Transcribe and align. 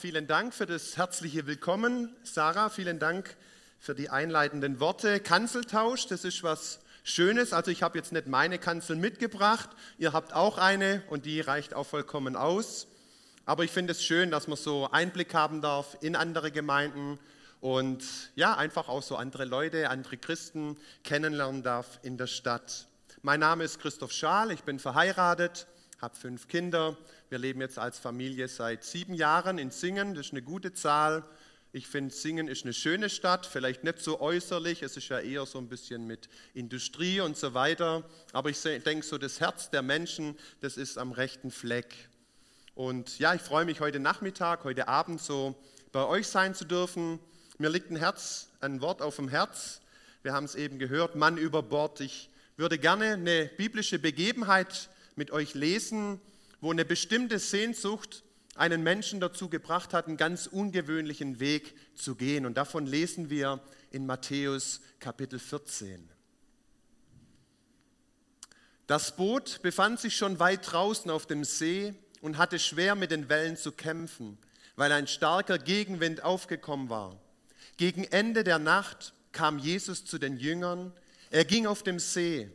Vielen 0.00 0.26
Dank 0.26 0.54
für 0.54 0.64
das 0.64 0.96
herzliche 0.96 1.46
Willkommen, 1.46 2.16
Sarah. 2.22 2.70
Vielen 2.70 2.98
Dank 2.98 3.36
für 3.78 3.94
die 3.94 4.08
einleitenden 4.08 4.80
Worte. 4.80 5.20
Kanzeltausch, 5.20 6.06
das 6.06 6.24
ist 6.24 6.42
was 6.42 6.80
Schönes. 7.04 7.52
Also 7.52 7.70
ich 7.70 7.82
habe 7.82 7.98
jetzt 7.98 8.10
nicht 8.10 8.26
meine 8.26 8.58
Kanzel 8.58 8.96
mitgebracht. 8.96 9.68
Ihr 9.98 10.14
habt 10.14 10.32
auch 10.32 10.56
eine 10.56 11.02
und 11.10 11.26
die 11.26 11.42
reicht 11.42 11.74
auch 11.74 11.84
vollkommen 11.84 12.34
aus. 12.34 12.86
Aber 13.44 13.62
ich 13.62 13.72
finde 13.72 13.92
es 13.92 14.02
schön, 14.02 14.30
dass 14.30 14.48
man 14.48 14.56
so 14.56 14.90
Einblick 14.90 15.34
haben 15.34 15.60
darf 15.60 15.98
in 16.00 16.16
andere 16.16 16.50
Gemeinden 16.50 17.18
und 17.60 18.02
ja, 18.36 18.56
einfach 18.56 18.88
auch 18.88 19.02
so 19.02 19.16
andere 19.16 19.44
Leute, 19.44 19.90
andere 19.90 20.16
Christen 20.16 20.78
kennenlernen 21.04 21.62
darf 21.62 22.00
in 22.02 22.16
der 22.16 22.26
Stadt. 22.26 22.88
Mein 23.20 23.40
Name 23.40 23.64
ist 23.64 23.78
Christoph 23.78 24.12
Schaal, 24.12 24.50
ich 24.50 24.62
bin 24.62 24.78
verheiratet, 24.78 25.66
habe 26.00 26.16
fünf 26.16 26.48
Kinder 26.48 26.96
wir 27.30 27.38
leben 27.38 27.60
jetzt 27.60 27.78
als 27.78 28.00
Familie 28.00 28.48
seit 28.48 28.82
sieben 28.82 29.14
Jahren 29.14 29.58
in 29.58 29.70
Singen, 29.70 30.16
das 30.16 30.26
ist 30.26 30.32
eine 30.32 30.42
gute 30.42 30.72
Zahl. 30.72 31.22
Ich 31.72 31.86
finde, 31.86 32.12
Singen 32.12 32.48
ist 32.48 32.64
eine 32.64 32.72
schöne 32.72 33.08
Stadt, 33.08 33.46
vielleicht 33.46 33.84
nicht 33.84 34.00
so 34.00 34.20
äußerlich, 34.20 34.82
es 34.82 34.96
ist 34.96 35.08
ja 35.10 35.20
eher 35.20 35.46
so 35.46 35.58
ein 35.58 35.68
bisschen 35.68 36.08
mit 36.08 36.28
Industrie 36.54 37.20
und 37.20 37.36
so 37.36 37.54
weiter. 37.54 38.02
Aber 38.32 38.50
ich 38.50 38.60
denke, 38.60 39.06
so 39.06 39.16
das 39.16 39.38
Herz 39.38 39.70
der 39.70 39.82
Menschen, 39.82 40.36
das 40.60 40.76
ist 40.76 40.98
am 40.98 41.12
rechten 41.12 41.52
Fleck. 41.52 41.94
Und 42.74 43.20
ja, 43.20 43.32
ich 43.32 43.42
freue 43.42 43.64
mich 43.64 43.78
heute 43.78 44.00
Nachmittag, 44.00 44.64
heute 44.64 44.88
Abend 44.88 45.22
so 45.22 45.54
bei 45.92 46.04
euch 46.04 46.26
sein 46.26 46.56
zu 46.56 46.64
dürfen. 46.64 47.20
Mir 47.58 47.70
liegt 47.70 47.92
ein 47.92 47.96
Herz, 47.96 48.48
ein 48.60 48.80
Wort 48.80 49.02
auf 49.02 49.14
dem 49.14 49.28
Herz. 49.28 49.82
Wir 50.24 50.32
haben 50.32 50.46
es 50.46 50.56
eben 50.56 50.80
gehört, 50.80 51.14
Mann 51.14 51.38
über 51.38 51.62
Bord. 51.62 52.00
Ich 52.00 52.28
würde 52.56 52.76
gerne 52.76 53.12
eine 53.12 53.44
biblische 53.56 54.00
Begebenheit 54.00 54.88
mit 55.16 55.30
euch 55.30 55.54
lesen, 55.54 56.20
wo 56.60 56.70
eine 56.70 56.84
bestimmte 56.84 57.38
Sehnsucht 57.38 58.24
einen 58.54 58.82
Menschen 58.82 59.20
dazu 59.20 59.48
gebracht 59.48 59.94
hat, 59.94 60.06
einen 60.06 60.16
ganz 60.16 60.46
ungewöhnlichen 60.46 61.40
Weg 61.40 61.74
zu 61.96 62.14
gehen. 62.14 62.46
Und 62.46 62.56
davon 62.56 62.86
lesen 62.86 63.30
wir 63.30 63.60
in 63.90 64.06
Matthäus 64.06 64.80
Kapitel 64.98 65.38
14. 65.38 66.08
Das 68.86 69.16
Boot 69.16 69.62
befand 69.62 70.00
sich 70.00 70.16
schon 70.16 70.40
weit 70.40 70.72
draußen 70.72 71.10
auf 71.10 71.26
dem 71.26 71.44
See 71.44 71.94
und 72.20 72.38
hatte 72.38 72.58
schwer 72.58 72.96
mit 72.96 73.12
den 73.12 73.28
Wellen 73.28 73.56
zu 73.56 73.72
kämpfen, 73.72 74.36
weil 74.76 74.92
ein 74.92 75.06
starker 75.06 75.58
Gegenwind 75.58 76.24
aufgekommen 76.24 76.90
war. 76.90 77.20
Gegen 77.76 78.04
Ende 78.04 78.44
der 78.44 78.58
Nacht 78.58 79.14
kam 79.32 79.58
Jesus 79.58 80.04
zu 80.04 80.18
den 80.18 80.38
Jüngern. 80.38 80.92
Er 81.30 81.44
ging 81.44 81.66
auf 81.66 81.82
dem 81.82 81.98
See. 81.98 82.50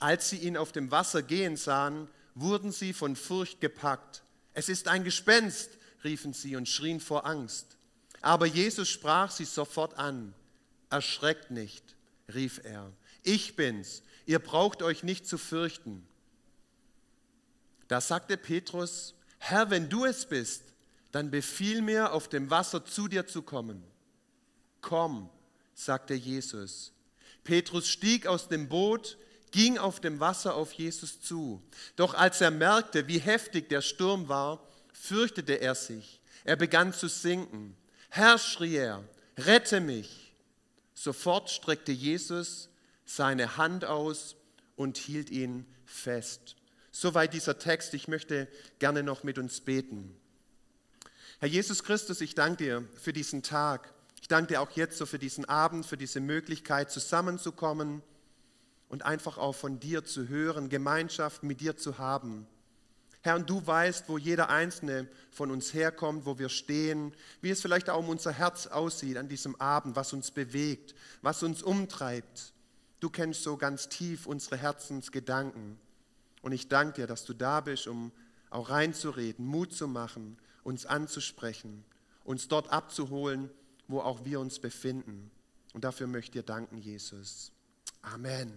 Als 0.00 0.30
sie 0.30 0.38
ihn 0.38 0.56
auf 0.56 0.72
dem 0.72 0.90
Wasser 0.90 1.22
gehen 1.22 1.56
sahen, 1.56 2.08
wurden 2.34 2.72
sie 2.72 2.92
von 2.92 3.16
Furcht 3.16 3.60
gepackt. 3.60 4.22
Es 4.52 4.68
ist 4.68 4.88
ein 4.88 5.04
Gespenst, 5.04 5.70
riefen 6.02 6.32
sie 6.32 6.56
und 6.56 6.68
schrien 6.68 7.00
vor 7.00 7.26
Angst. 7.26 7.76
Aber 8.20 8.46
Jesus 8.46 8.88
sprach 8.88 9.30
sie 9.30 9.44
sofort 9.44 9.98
an. 9.98 10.34
Erschreckt 10.90 11.50
nicht, 11.50 11.96
rief 12.32 12.60
er. 12.64 12.92
Ich 13.22 13.56
bin's. 13.56 14.02
Ihr 14.26 14.38
braucht 14.38 14.82
euch 14.82 15.02
nicht 15.02 15.26
zu 15.26 15.38
fürchten. 15.38 16.06
Da 17.88 18.00
sagte 18.00 18.36
Petrus, 18.36 19.14
Herr, 19.38 19.70
wenn 19.70 19.88
du 19.88 20.04
es 20.04 20.26
bist, 20.26 20.62
dann 21.12 21.30
befiehl 21.30 21.82
mir, 21.82 22.12
auf 22.12 22.28
dem 22.28 22.50
Wasser 22.50 22.84
zu 22.84 23.08
dir 23.08 23.26
zu 23.26 23.42
kommen. 23.42 23.84
Komm, 24.80 25.28
sagte 25.74 26.14
Jesus. 26.14 26.92
Petrus 27.44 27.88
stieg 27.88 28.26
aus 28.26 28.48
dem 28.48 28.68
Boot, 28.68 29.18
ging 29.54 29.78
auf 29.78 30.00
dem 30.00 30.18
Wasser 30.18 30.56
auf 30.56 30.72
Jesus 30.72 31.20
zu. 31.20 31.62
Doch 31.94 32.14
als 32.14 32.40
er 32.40 32.50
merkte, 32.50 33.06
wie 33.06 33.20
heftig 33.20 33.68
der 33.68 33.82
Sturm 33.82 34.28
war, 34.28 34.66
fürchtete 34.92 35.60
er 35.60 35.76
sich. 35.76 36.20
Er 36.42 36.56
begann 36.56 36.92
zu 36.92 37.06
sinken. 37.08 37.76
Herr, 38.10 38.38
schrie 38.38 38.74
er, 38.74 39.04
rette 39.38 39.80
mich. 39.80 40.34
Sofort 40.92 41.50
streckte 41.50 41.92
Jesus 41.92 42.68
seine 43.06 43.56
Hand 43.56 43.84
aus 43.84 44.34
und 44.74 44.96
hielt 44.96 45.30
ihn 45.30 45.64
fest. 45.86 46.56
Soweit 46.90 47.32
dieser 47.32 47.56
Text. 47.56 47.94
Ich 47.94 48.08
möchte 48.08 48.48
gerne 48.80 49.04
noch 49.04 49.22
mit 49.22 49.38
uns 49.38 49.60
beten. 49.60 50.16
Herr 51.38 51.48
Jesus 51.48 51.84
Christus, 51.84 52.20
ich 52.20 52.34
danke 52.34 52.64
dir 52.64 52.88
für 53.00 53.12
diesen 53.12 53.44
Tag. 53.44 53.94
Ich 54.20 54.26
danke 54.26 54.54
dir 54.54 54.60
auch 54.60 54.72
jetzt 54.72 54.98
so 54.98 55.06
für 55.06 55.20
diesen 55.20 55.44
Abend, 55.44 55.86
für 55.86 55.96
diese 55.96 56.18
Möglichkeit 56.18 56.90
zusammenzukommen 56.90 58.02
und 58.94 59.04
einfach 59.04 59.38
auch 59.38 59.56
von 59.56 59.80
dir 59.80 60.04
zu 60.04 60.28
hören, 60.28 60.68
Gemeinschaft 60.68 61.42
mit 61.42 61.60
dir 61.60 61.76
zu 61.76 61.98
haben. 61.98 62.46
Herr, 63.22 63.34
und 63.34 63.50
du 63.50 63.66
weißt, 63.66 64.08
wo 64.08 64.18
jeder 64.18 64.50
einzelne 64.50 65.08
von 65.32 65.50
uns 65.50 65.74
herkommt, 65.74 66.26
wo 66.26 66.38
wir 66.38 66.48
stehen, 66.48 67.12
wie 67.40 67.50
es 67.50 67.60
vielleicht 67.60 67.90
auch 67.90 67.98
um 67.98 68.08
unser 68.08 68.30
Herz 68.30 68.68
aussieht 68.68 69.16
an 69.16 69.26
diesem 69.28 69.60
Abend, 69.60 69.96
was 69.96 70.12
uns 70.12 70.30
bewegt, 70.30 70.94
was 71.22 71.42
uns 71.42 71.60
umtreibt. 71.60 72.52
Du 73.00 73.10
kennst 73.10 73.42
so 73.42 73.56
ganz 73.56 73.88
tief 73.88 74.26
unsere 74.26 74.58
Herzensgedanken. 74.58 75.76
Und 76.42 76.52
ich 76.52 76.68
danke 76.68 77.00
dir, 77.00 77.08
dass 77.08 77.24
du 77.24 77.34
da 77.34 77.62
bist, 77.62 77.88
um 77.88 78.12
auch 78.48 78.70
reinzureden, 78.70 79.44
Mut 79.44 79.72
zu 79.72 79.88
machen, 79.88 80.38
uns 80.62 80.86
anzusprechen, 80.86 81.84
uns 82.22 82.46
dort 82.46 82.70
abzuholen, 82.70 83.50
wo 83.88 83.98
auch 83.98 84.24
wir 84.24 84.38
uns 84.38 84.60
befinden. 84.60 85.32
Und 85.72 85.82
dafür 85.82 86.06
möchte 86.06 86.38
ich 86.38 86.42
dir 86.42 86.42
danken, 86.44 86.78
Jesus. 86.78 87.50
Amen. 88.02 88.52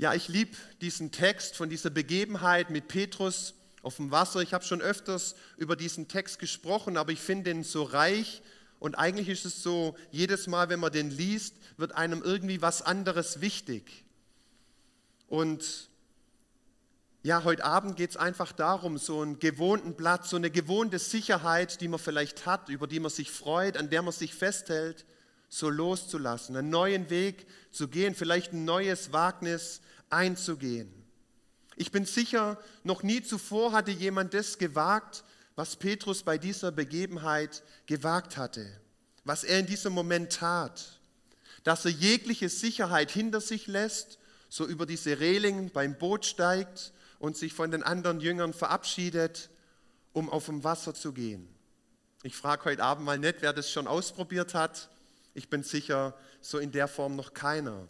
Ja, 0.00 0.14
ich 0.14 0.28
liebe 0.28 0.56
diesen 0.80 1.12
Text 1.12 1.56
von 1.56 1.68
dieser 1.68 1.90
Begebenheit 1.90 2.70
mit 2.70 2.88
Petrus 2.88 3.52
auf 3.82 3.96
dem 3.96 4.10
Wasser. 4.10 4.40
Ich 4.40 4.54
habe 4.54 4.64
schon 4.64 4.80
öfters 4.80 5.34
über 5.58 5.76
diesen 5.76 6.08
Text 6.08 6.38
gesprochen, 6.38 6.96
aber 6.96 7.12
ich 7.12 7.20
finde 7.20 7.50
ihn 7.50 7.64
so 7.64 7.82
reich 7.82 8.40
und 8.78 8.94
eigentlich 8.94 9.28
ist 9.28 9.44
es 9.44 9.62
so, 9.62 9.94
jedes 10.10 10.46
Mal, 10.46 10.70
wenn 10.70 10.80
man 10.80 10.90
den 10.90 11.10
liest, 11.10 11.54
wird 11.76 11.96
einem 11.96 12.22
irgendwie 12.22 12.62
was 12.62 12.80
anderes 12.80 13.42
wichtig. 13.42 14.06
Und 15.28 15.90
ja, 17.22 17.44
heute 17.44 17.66
Abend 17.66 17.98
geht 17.98 18.08
es 18.08 18.16
einfach 18.16 18.52
darum, 18.52 18.96
so 18.96 19.20
einen 19.20 19.38
gewohnten 19.38 19.98
Platz, 19.98 20.30
so 20.30 20.36
eine 20.36 20.50
gewohnte 20.50 20.98
Sicherheit, 20.98 21.82
die 21.82 21.88
man 21.88 22.00
vielleicht 22.00 22.46
hat, 22.46 22.70
über 22.70 22.86
die 22.86 23.00
man 23.00 23.10
sich 23.10 23.30
freut, 23.30 23.76
an 23.76 23.90
der 23.90 24.00
man 24.00 24.14
sich 24.14 24.34
festhält, 24.34 25.04
so 25.50 25.68
loszulassen, 25.68 26.56
einen 26.56 26.70
neuen 26.70 27.10
Weg 27.10 27.46
zu 27.70 27.88
gehen, 27.88 28.14
vielleicht 28.14 28.52
ein 28.52 28.64
neues 28.64 29.12
Wagnis 29.12 29.82
einzugehen. 30.08 30.90
Ich 31.76 31.90
bin 31.90 32.06
sicher, 32.06 32.58
noch 32.84 33.02
nie 33.02 33.22
zuvor 33.22 33.72
hatte 33.72 33.90
jemand 33.90 34.32
das 34.32 34.58
gewagt, 34.58 35.24
was 35.56 35.76
Petrus 35.76 36.22
bei 36.22 36.38
dieser 36.38 36.72
Begebenheit 36.72 37.62
gewagt 37.86 38.36
hatte, 38.36 38.66
was 39.24 39.44
er 39.44 39.58
in 39.58 39.66
diesem 39.66 39.92
Moment 39.92 40.32
tat, 40.32 41.00
dass 41.64 41.84
er 41.84 41.90
jegliche 41.90 42.48
Sicherheit 42.48 43.10
hinter 43.10 43.40
sich 43.40 43.66
lässt, 43.66 44.18
so 44.48 44.66
über 44.66 44.86
diese 44.86 45.20
Reling 45.20 45.70
beim 45.70 45.98
Boot 45.98 46.24
steigt 46.24 46.92
und 47.18 47.36
sich 47.36 47.52
von 47.52 47.70
den 47.70 47.82
anderen 47.82 48.20
Jüngern 48.20 48.54
verabschiedet, 48.54 49.50
um 50.12 50.30
auf 50.30 50.46
dem 50.46 50.64
Wasser 50.64 50.94
zu 50.94 51.12
gehen. 51.12 51.48
Ich 52.22 52.36
frage 52.36 52.66
heute 52.66 52.82
Abend 52.82 53.04
mal 53.04 53.18
nicht, 53.18 53.36
wer 53.40 53.52
das 53.52 53.70
schon 53.70 53.86
ausprobiert 53.86 54.54
hat. 54.54 54.90
Ich 55.34 55.48
bin 55.48 55.62
sicher, 55.62 56.14
so 56.40 56.58
in 56.58 56.72
der 56.72 56.88
Form 56.88 57.16
noch 57.16 57.34
keiner. 57.34 57.88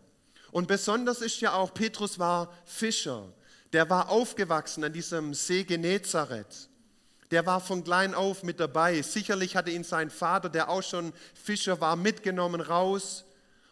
Und 0.51 0.69
besonders 0.69 1.21
ist 1.21 1.41
ja 1.41 1.55
auch, 1.55 1.73
Petrus 1.73 2.19
war 2.19 2.53
Fischer. 2.65 3.33
Der 3.73 3.89
war 3.89 4.09
aufgewachsen 4.09 4.85
an 4.85 4.93
diesem 4.93 5.33
See 5.33 5.65
Genezareth. 5.65 6.69
Der 7.31 7.47
war 7.47 7.61
von 7.61 7.85
klein 7.85 8.15
auf 8.15 8.43
mit 8.43 8.59
dabei. 8.59 9.01
Sicherlich 9.03 9.55
hatte 9.55 9.71
ihn 9.71 9.85
sein 9.85 10.11
Vater, 10.11 10.49
der 10.49 10.69
auch 10.69 10.83
schon 10.83 11.13
Fischer 11.35 11.81
war, 11.81 11.95
mitgenommen 11.95 12.61
raus. 12.61 13.25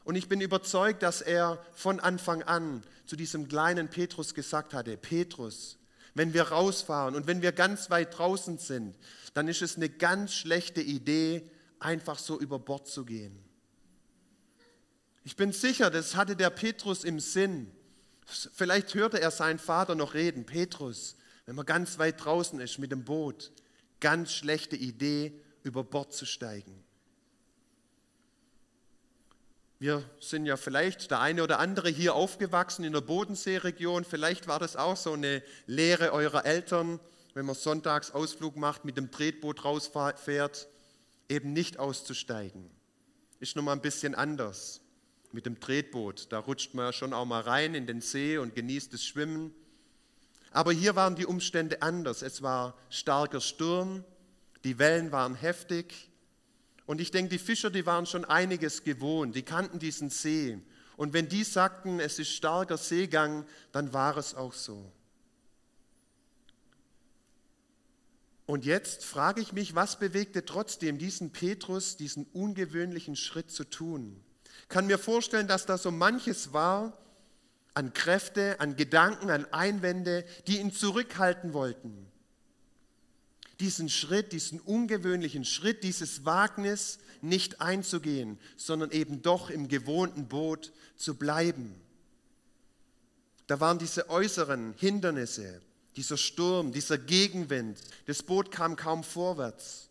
Und 0.05 0.15
ich 0.15 0.29
bin 0.29 0.41
überzeugt, 0.41 1.03
dass 1.03 1.21
er 1.21 1.63
von 1.75 1.99
Anfang 1.99 2.43
an 2.45 2.85
zu 3.05 3.17
diesem 3.17 3.49
kleinen 3.49 3.89
Petrus 3.89 4.35
gesagt 4.35 4.75
hatte, 4.75 4.97
Petrus, 4.97 5.77
wenn 6.15 6.33
wir 6.33 6.45
rausfahren 6.45 7.17
und 7.17 7.27
wenn 7.27 7.43
wir 7.43 7.53
ganz 7.53 7.91
weit 7.91 8.17
draußen 8.17 8.59
sind, 8.59 8.95
dann 9.35 9.49
ist 9.49 9.63
es 9.63 9.77
eine 9.77 9.89
ganz 9.89 10.33
schlechte 10.33 10.81
Idee, 10.81 11.51
einfach 11.81 12.19
so 12.19 12.39
über 12.39 12.59
Bord 12.59 12.87
zu 12.87 13.05
gehen. 13.05 13.48
Ich 15.29 15.37
bin 15.37 15.53
sicher, 15.53 15.91
das 15.91 16.17
hatte 16.17 16.37
der 16.37 16.49
Petrus 16.49 17.05
im 17.05 17.21
Sinn. 17.21 17.71
Vielleicht 18.25 18.95
hörte 18.95 19.21
er 19.21 19.31
seinen 19.31 19.59
Vater 19.59 19.95
noch 19.95 20.15
reden. 20.15 20.47
Petrus, 20.47 21.17
wenn 21.45 21.55
man 21.55 21.67
ganz 21.67 21.99
weit 21.99 22.25
draußen 22.25 22.59
ist 22.61 22.79
mit 22.79 22.93
dem 22.93 23.05
Boot, 23.05 23.53
ganz 24.01 24.33
schlechte 24.33 24.75
Idee, 24.75 25.39
über 25.65 25.85
Bord 25.85 26.15
zu 26.15 26.25
steigen. 26.25 26.83
Wir 29.79 30.03
sind 30.19 30.47
ja 30.47 30.57
vielleicht 30.57 31.11
der 31.11 31.21
eine 31.21 31.43
oder 31.43 31.59
andere 31.59 31.91
hier 31.91 32.15
aufgewachsen 32.15 32.85
in 32.85 32.95
der 32.95 33.03
Bodenseeregion. 33.03 34.07
Vielleicht 34.07 34.49
war 34.49 34.59
das 34.59 34.77
auch 34.77 34.97
so 34.97 35.13
eine 35.13 35.43
Lehre 35.67 36.15
eurer 36.15 36.47
Eltern, 36.47 37.01
wenn 37.35 37.45
man 37.45 37.55
sonntags 37.55 38.13
Ausflug 38.13 38.57
macht, 38.57 38.87
mit 38.87 38.97
dem 38.97 39.11
Tretboot 39.11 39.63
rausfährt, 39.63 40.69
eben 41.29 41.53
nicht 41.53 41.79
auszusteigen. 41.79 42.71
Ist 43.41 43.57
nochmal 43.57 43.77
ein 43.77 43.83
bisschen 43.83 44.15
anders 44.15 44.81
mit 45.33 45.47
dem 45.47 45.61
Tretboot. 45.61 46.33
Da 46.33 46.39
rutscht 46.39 46.75
man 46.75 46.87
ja 46.87 46.93
schon 46.93 47.13
auch 47.13 47.25
mal 47.25 47.41
rein 47.41 47.75
in 47.75 47.87
den 47.87 48.01
See 48.01 48.39
und 48.39 48.55
genießt 48.55 48.93
das 48.93 49.05
Schwimmen. 49.05 49.55
Aber 50.51 50.73
hier 50.73 50.97
waren 50.97 51.17
die 51.17 51.27
Umstände 51.27 51.83
anders. 51.83 52.23
Es 52.23 52.43
war 52.43 52.77
starker 52.89 53.41
Sturm, 53.41 54.05
die 54.65 54.79
Wellen 54.79 55.13
waren 55.13 55.35
heftig. 55.35 56.11
Und 56.87 57.01
ich 57.01 57.11
denke, 57.11 57.31
die 57.31 57.39
Fischer, 57.39 57.71
die 57.71 57.85
waren 57.85 58.07
schon 58.07 58.25
einiges 58.25 58.83
gewohnt, 58.83 59.37
die 59.37 59.43
kannten 59.43 59.79
diesen 59.79 60.11
See. 60.11 60.59
Und 60.97 61.13
wenn 61.13 61.29
die 61.29 61.45
sagten, 61.45 62.01
es 62.01 62.19
ist 62.19 62.31
starker 62.31 62.79
Seegang, 62.79 63.47
dann 63.73 63.93
war 63.93 64.17
es 64.17 64.35
auch 64.35 64.55
so. 64.55 64.91
Und 68.47 68.65
jetzt 68.65 69.05
frage 69.05 69.43
ich 69.43 69.53
mich, 69.53 69.75
was 69.75 69.99
bewegte 69.99 70.47
trotzdem 70.47 70.97
diesen 70.97 71.31
Petrus, 71.31 71.99
diesen 71.99 72.25
ungewöhnlichen 72.33 73.15
Schritt 73.15 73.51
zu 73.51 73.65
tun? 73.65 74.25
Kann 74.69 74.87
mir 74.87 74.99
vorstellen, 74.99 75.49
dass 75.49 75.67
da 75.67 75.79
so 75.79 75.91
manches 75.91 76.53
war 76.53 76.99
an 77.75 77.93
Kräfte, 77.93 78.59
an 78.59 78.75
Gedanken, 78.75 79.31
an 79.31 79.47
Einwände, 79.53 80.25
die 80.49 80.59
ihn 80.59 80.73
zurückhalten 80.73 81.53
wollten. 81.53 82.09
Diesen 83.61 83.89
Schritt, 83.89 84.33
diesen 84.33 84.61
ungewöhnlichen 84.61 85.45
Schritt, 85.45 85.85
dieses 85.85 86.25
Wagnis 86.25 86.99
nicht 87.23 87.61
einzugehen, 87.61 88.39
sondern 88.57 88.91
eben 88.91 89.23
doch 89.23 89.51
im 89.51 89.69
gewohnten 89.69 90.27
Boot 90.27 90.73
zu 90.97 91.15
bleiben. 91.15 91.81
Da 93.47 93.61
waren 93.61 93.79
diese 93.79 94.11
äußeren 94.11 94.75
Hindernisse, 94.77 95.63
dieser 95.97 96.17
Sturm, 96.17 96.73
dieser 96.73 96.99
Gegenwind. 96.99 97.79
Das 98.07 98.23
Boot 98.23 98.51
kam 98.51 98.77
kaum 98.77 99.03
vorwärts. 99.03 99.88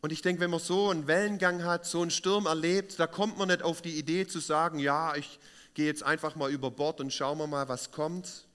Und 0.00 0.12
ich 0.12 0.22
denke, 0.22 0.40
wenn 0.40 0.50
man 0.50 0.60
so 0.60 0.90
einen 0.90 1.06
Wellengang 1.06 1.64
hat, 1.64 1.84
so 1.84 2.02
einen 2.02 2.10
Sturm 2.10 2.46
erlebt, 2.46 2.98
da 3.00 3.06
kommt 3.06 3.36
man 3.36 3.48
nicht 3.48 3.62
auf 3.62 3.82
die 3.82 3.98
Idee 3.98 4.26
zu 4.26 4.38
sagen, 4.38 4.78
ja, 4.78 5.16
ich 5.16 5.40
gehe 5.74 5.86
jetzt 5.86 6.02
einfach 6.02 6.36
mal 6.36 6.50
über 6.50 6.70
Bord 6.70 7.00
und 7.00 7.12
schauen 7.12 7.38
wir 7.38 7.46
mal, 7.46 7.68
was 7.68 7.90
kommt. 7.90 8.46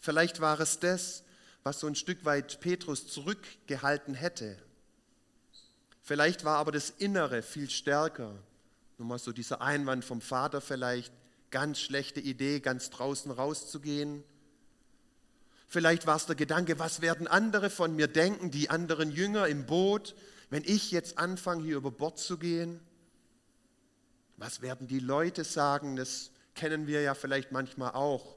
Vielleicht 0.00 0.40
war 0.40 0.58
es 0.58 0.80
das, 0.80 1.22
was 1.62 1.80
so 1.80 1.86
ein 1.86 1.94
Stück 1.94 2.24
weit 2.24 2.60
Petrus 2.60 3.06
zurückgehalten 3.06 4.14
hätte. 4.14 4.58
Vielleicht 6.02 6.44
war 6.44 6.58
aber 6.58 6.72
das 6.72 6.90
Innere 6.90 7.42
viel 7.42 7.70
stärker. 7.70 8.34
Nur 8.98 9.08
mal 9.08 9.18
so 9.18 9.32
dieser 9.32 9.62
Einwand 9.62 10.04
vom 10.04 10.20
Vater 10.20 10.60
vielleicht, 10.60 11.12
ganz 11.50 11.78
schlechte 11.78 12.20
Idee, 12.20 12.60
ganz 12.60 12.90
draußen 12.90 13.30
rauszugehen. 13.30 14.22
Vielleicht 15.66 16.06
war 16.06 16.16
es 16.16 16.26
der 16.26 16.36
Gedanke, 16.36 16.78
was 16.78 17.00
werden 17.00 17.26
andere 17.26 17.70
von 17.70 17.96
mir 17.96 18.06
denken, 18.06 18.50
die 18.50 18.70
anderen 18.70 19.10
Jünger 19.10 19.48
im 19.48 19.64
Boot, 19.66 20.14
wenn 20.54 20.62
ich 20.66 20.92
jetzt 20.92 21.18
anfange, 21.18 21.64
hier 21.64 21.74
über 21.74 21.90
Bord 21.90 22.16
zu 22.16 22.38
gehen? 22.38 22.78
Was 24.36 24.62
werden 24.62 24.86
die 24.86 25.00
Leute 25.00 25.42
sagen? 25.42 25.96
Das 25.96 26.30
kennen 26.54 26.86
wir 26.86 27.02
ja 27.02 27.14
vielleicht 27.14 27.50
manchmal 27.50 27.90
auch, 27.90 28.36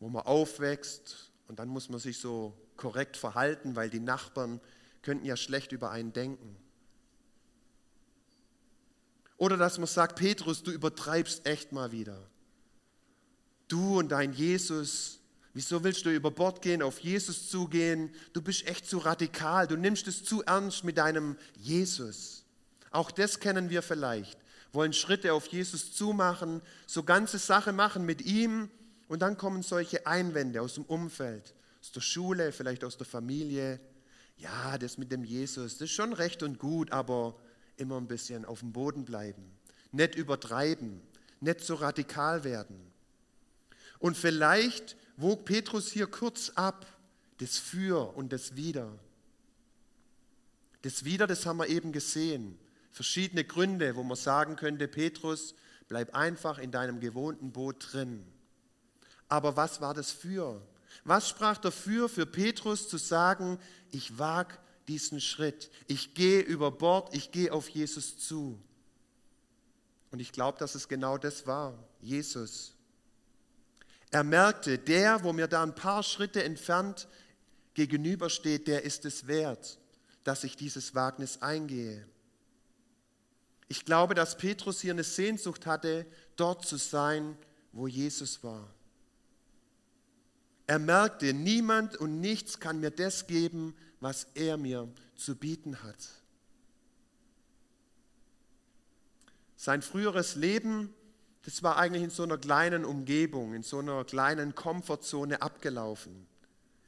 wo 0.00 0.08
man 0.08 0.24
aufwächst 0.24 1.30
und 1.46 1.58
dann 1.58 1.68
muss 1.68 1.90
man 1.90 2.00
sich 2.00 2.18
so 2.18 2.56
korrekt 2.78 3.18
verhalten, 3.18 3.76
weil 3.76 3.90
die 3.90 4.00
Nachbarn 4.00 4.62
könnten 5.02 5.26
ja 5.26 5.36
schlecht 5.36 5.72
über 5.72 5.90
einen 5.90 6.14
denken. 6.14 6.56
Oder 9.36 9.58
dass 9.58 9.76
man 9.76 9.88
sagt, 9.88 10.18
Petrus, 10.18 10.62
du 10.62 10.70
übertreibst 10.70 11.44
echt 11.44 11.70
mal 11.70 11.92
wieder. 11.92 12.30
Du 13.68 13.98
und 13.98 14.08
dein 14.08 14.32
Jesus, 14.32 15.17
Wieso 15.58 15.82
willst 15.82 16.06
du 16.06 16.14
über 16.14 16.30
Bord 16.30 16.62
gehen, 16.62 16.82
auf 16.82 17.00
Jesus 17.00 17.50
zugehen? 17.50 18.14
Du 18.32 18.40
bist 18.40 18.68
echt 18.68 18.86
zu 18.86 18.98
radikal, 18.98 19.66
du 19.66 19.74
nimmst 19.74 20.06
es 20.06 20.22
zu 20.22 20.44
ernst 20.44 20.84
mit 20.84 20.98
deinem 20.98 21.36
Jesus. 21.56 22.44
Auch 22.92 23.10
das 23.10 23.40
kennen 23.40 23.68
wir 23.68 23.82
vielleicht. 23.82 24.38
Wollen 24.72 24.92
Schritte 24.92 25.32
auf 25.32 25.48
Jesus 25.48 25.92
zumachen, 25.92 26.62
so 26.86 27.02
ganze 27.02 27.38
Sache 27.38 27.72
machen 27.72 28.06
mit 28.06 28.22
ihm 28.22 28.70
und 29.08 29.20
dann 29.20 29.36
kommen 29.36 29.64
solche 29.64 30.06
Einwände 30.06 30.62
aus 30.62 30.74
dem 30.74 30.84
Umfeld, 30.84 31.56
aus 31.80 31.90
der 31.90 32.02
Schule, 32.02 32.52
vielleicht 32.52 32.84
aus 32.84 32.96
der 32.96 33.06
Familie. 33.06 33.80
Ja, 34.36 34.78
das 34.78 34.96
mit 34.96 35.10
dem 35.10 35.24
Jesus, 35.24 35.72
das 35.72 35.88
ist 35.88 35.96
schon 35.96 36.12
recht 36.12 36.44
und 36.44 36.60
gut, 36.60 36.92
aber 36.92 37.34
immer 37.76 37.96
ein 37.96 38.06
bisschen 38.06 38.44
auf 38.44 38.60
dem 38.60 38.70
Boden 38.70 39.04
bleiben, 39.04 39.50
nicht 39.90 40.14
übertreiben, 40.14 41.00
nicht 41.40 41.62
so 41.62 41.74
radikal 41.74 42.44
werden. 42.44 42.78
Und 43.98 44.16
vielleicht 44.16 44.96
wog 45.18 45.44
Petrus 45.44 45.90
hier 45.90 46.06
kurz 46.06 46.50
ab, 46.50 46.86
das 47.38 47.58
Für 47.58 48.16
und 48.16 48.32
das 48.32 48.56
Wider. 48.56 48.98
Das 50.82 51.04
Wider, 51.04 51.26
das 51.26 51.44
haben 51.44 51.58
wir 51.58 51.68
eben 51.68 51.92
gesehen. 51.92 52.58
Verschiedene 52.90 53.44
Gründe, 53.44 53.96
wo 53.96 54.02
man 54.02 54.16
sagen 54.16 54.56
könnte, 54.56 54.88
Petrus, 54.88 55.54
bleib 55.88 56.14
einfach 56.14 56.58
in 56.58 56.70
deinem 56.70 57.00
gewohnten 57.00 57.52
Boot 57.52 57.92
drin. 57.92 58.24
Aber 59.28 59.56
was 59.56 59.80
war 59.80 59.92
das 59.92 60.10
Für? 60.10 60.62
Was 61.04 61.28
sprach 61.28 61.58
dafür 61.58 62.08
für 62.08 62.26
Petrus 62.26 62.88
zu 62.88 62.96
sagen, 62.96 63.58
ich 63.90 64.18
wage 64.18 64.56
diesen 64.88 65.20
Schritt, 65.20 65.70
ich 65.86 66.14
gehe 66.14 66.40
über 66.40 66.70
Bord, 66.70 67.14
ich 67.14 67.30
gehe 67.30 67.52
auf 67.52 67.68
Jesus 67.68 68.18
zu? 68.18 68.58
Und 70.10 70.20
ich 70.20 70.32
glaube, 70.32 70.58
dass 70.58 70.74
es 70.74 70.88
genau 70.88 71.18
das 71.18 71.46
war, 71.46 71.78
Jesus. 72.00 72.77
Er 74.10 74.24
merkte, 74.24 74.78
der, 74.78 75.22
wo 75.22 75.32
mir 75.32 75.48
da 75.48 75.62
ein 75.62 75.74
paar 75.74 76.02
Schritte 76.02 76.42
entfernt 76.42 77.08
gegenübersteht, 77.74 78.66
der 78.66 78.82
ist 78.82 79.04
es 79.04 79.26
wert, 79.26 79.78
dass 80.24 80.44
ich 80.44 80.56
dieses 80.56 80.94
Wagnis 80.94 81.42
eingehe. 81.42 82.06
Ich 83.68 83.84
glaube, 83.84 84.14
dass 84.14 84.38
Petrus 84.38 84.80
hier 84.80 84.92
eine 84.92 85.04
Sehnsucht 85.04 85.66
hatte, 85.66 86.06
dort 86.36 86.66
zu 86.66 86.76
sein, 86.76 87.36
wo 87.72 87.86
Jesus 87.86 88.42
war. 88.42 88.72
Er 90.66 90.78
merkte, 90.78 91.32
niemand 91.32 91.96
und 91.96 92.20
nichts 92.20 92.60
kann 92.60 92.80
mir 92.80 92.90
das 92.90 93.26
geben, 93.26 93.74
was 94.00 94.26
er 94.34 94.56
mir 94.56 94.88
zu 95.16 95.36
bieten 95.36 95.82
hat. 95.82 96.08
Sein 99.56 99.82
früheres 99.82 100.34
Leben 100.34 100.94
das 101.44 101.62
war 101.62 101.76
eigentlich 101.76 102.02
in 102.02 102.10
so 102.10 102.22
einer 102.22 102.38
kleinen 102.38 102.84
Umgebung, 102.84 103.54
in 103.54 103.62
so 103.62 103.78
einer 103.78 104.04
kleinen 104.04 104.54
Komfortzone 104.54 105.40
abgelaufen. 105.40 106.26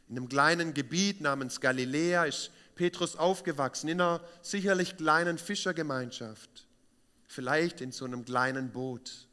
In 0.09 0.17
einem 0.17 0.29
kleinen 0.29 0.75
Gebiet 0.75 1.21
namens 1.21 1.61
Galiläa 1.61 2.25
ist 2.25 2.51
Petrus 2.75 3.17
aufgewachsen, 3.17 3.89
in 3.89 4.01
einer 4.01 4.21
sicherlich 4.43 4.97
kleinen 4.97 5.39
Fischergemeinschaft, 5.39 6.67
vielleicht 7.27 7.81
in 7.81 7.93
so 7.93 8.05
einem 8.05 8.25
kleinen 8.25 8.73
Boot. 8.73 9.29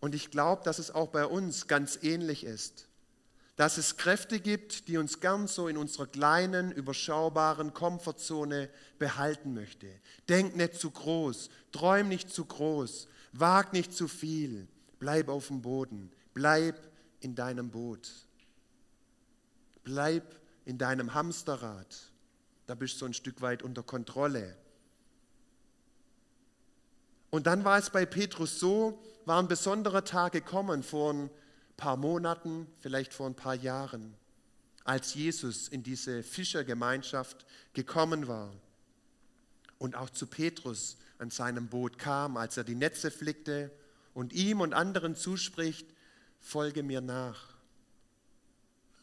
Und 0.00 0.14
ich 0.14 0.30
glaube, 0.30 0.62
dass 0.64 0.78
es 0.78 0.90
auch 0.90 1.08
bei 1.08 1.26
uns 1.26 1.66
ganz 1.66 1.98
ähnlich 2.02 2.44
ist 2.44 2.88
dass 3.62 3.78
es 3.78 3.96
Kräfte 3.96 4.40
gibt, 4.40 4.88
die 4.88 4.98
uns 4.98 5.20
gern 5.20 5.46
so 5.46 5.68
in 5.68 5.76
unserer 5.76 6.08
kleinen, 6.08 6.72
überschaubaren 6.72 7.72
Komfortzone 7.72 8.68
behalten 8.98 9.54
möchte. 9.54 9.86
Denk 10.28 10.56
nicht 10.56 10.74
zu 10.74 10.90
groß, 10.90 11.48
träum 11.70 12.08
nicht 12.08 12.28
zu 12.28 12.44
groß, 12.44 13.06
wag 13.30 13.72
nicht 13.72 13.92
zu 13.92 14.08
viel, 14.08 14.66
bleib 14.98 15.28
auf 15.28 15.46
dem 15.46 15.62
Boden, 15.62 16.10
bleib 16.34 16.90
in 17.20 17.36
deinem 17.36 17.70
Boot. 17.70 18.10
Bleib 19.84 20.40
in 20.64 20.76
deinem 20.76 21.14
Hamsterrad. 21.14 22.10
Da 22.66 22.74
bist 22.74 22.96
du 22.96 22.98
so 22.98 23.06
ein 23.06 23.14
Stück 23.14 23.42
weit 23.42 23.62
unter 23.62 23.84
Kontrolle. 23.84 24.56
Und 27.30 27.46
dann 27.46 27.64
war 27.64 27.78
es 27.78 27.90
bei 27.90 28.06
Petrus 28.06 28.58
so, 28.58 29.00
war 29.24 29.40
ein 29.40 29.46
besonderer 29.46 30.02
Tag 30.02 30.32
gekommen 30.32 30.82
vor 30.82 31.12
ein 31.12 31.30
paar 31.76 31.96
Monaten, 31.96 32.66
vielleicht 32.80 33.12
vor 33.12 33.26
ein 33.26 33.34
paar 33.34 33.54
Jahren, 33.54 34.14
als 34.84 35.14
Jesus 35.14 35.68
in 35.68 35.82
diese 35.82 36.22
Fischergemeinschaft 36.22 37.44
gekommen 37.72 38.28
war 38.28 38.52
und 39.78 39.96
auch 39.96 40.10
zu 40.10 40.26
Petrus 40.26 40.96
an 41.18 41.30
seinem 41.30 41.68
Boot 41.68 41.98
kam, 41.98 42.36
als 42.36 42.56
er 42.56 42.64
die 42.64 42.74
Netze 42.74 43.10
flickte 43.10 43.70
und 44.14 44.32
ihm 44.32 44.60
und 44.60 44.74
anderen 44.74 45.14
zuspricht, 45.14 45.86
folge 46.40 46.82
mir 46.82 47.00
nach. 47.00 47.54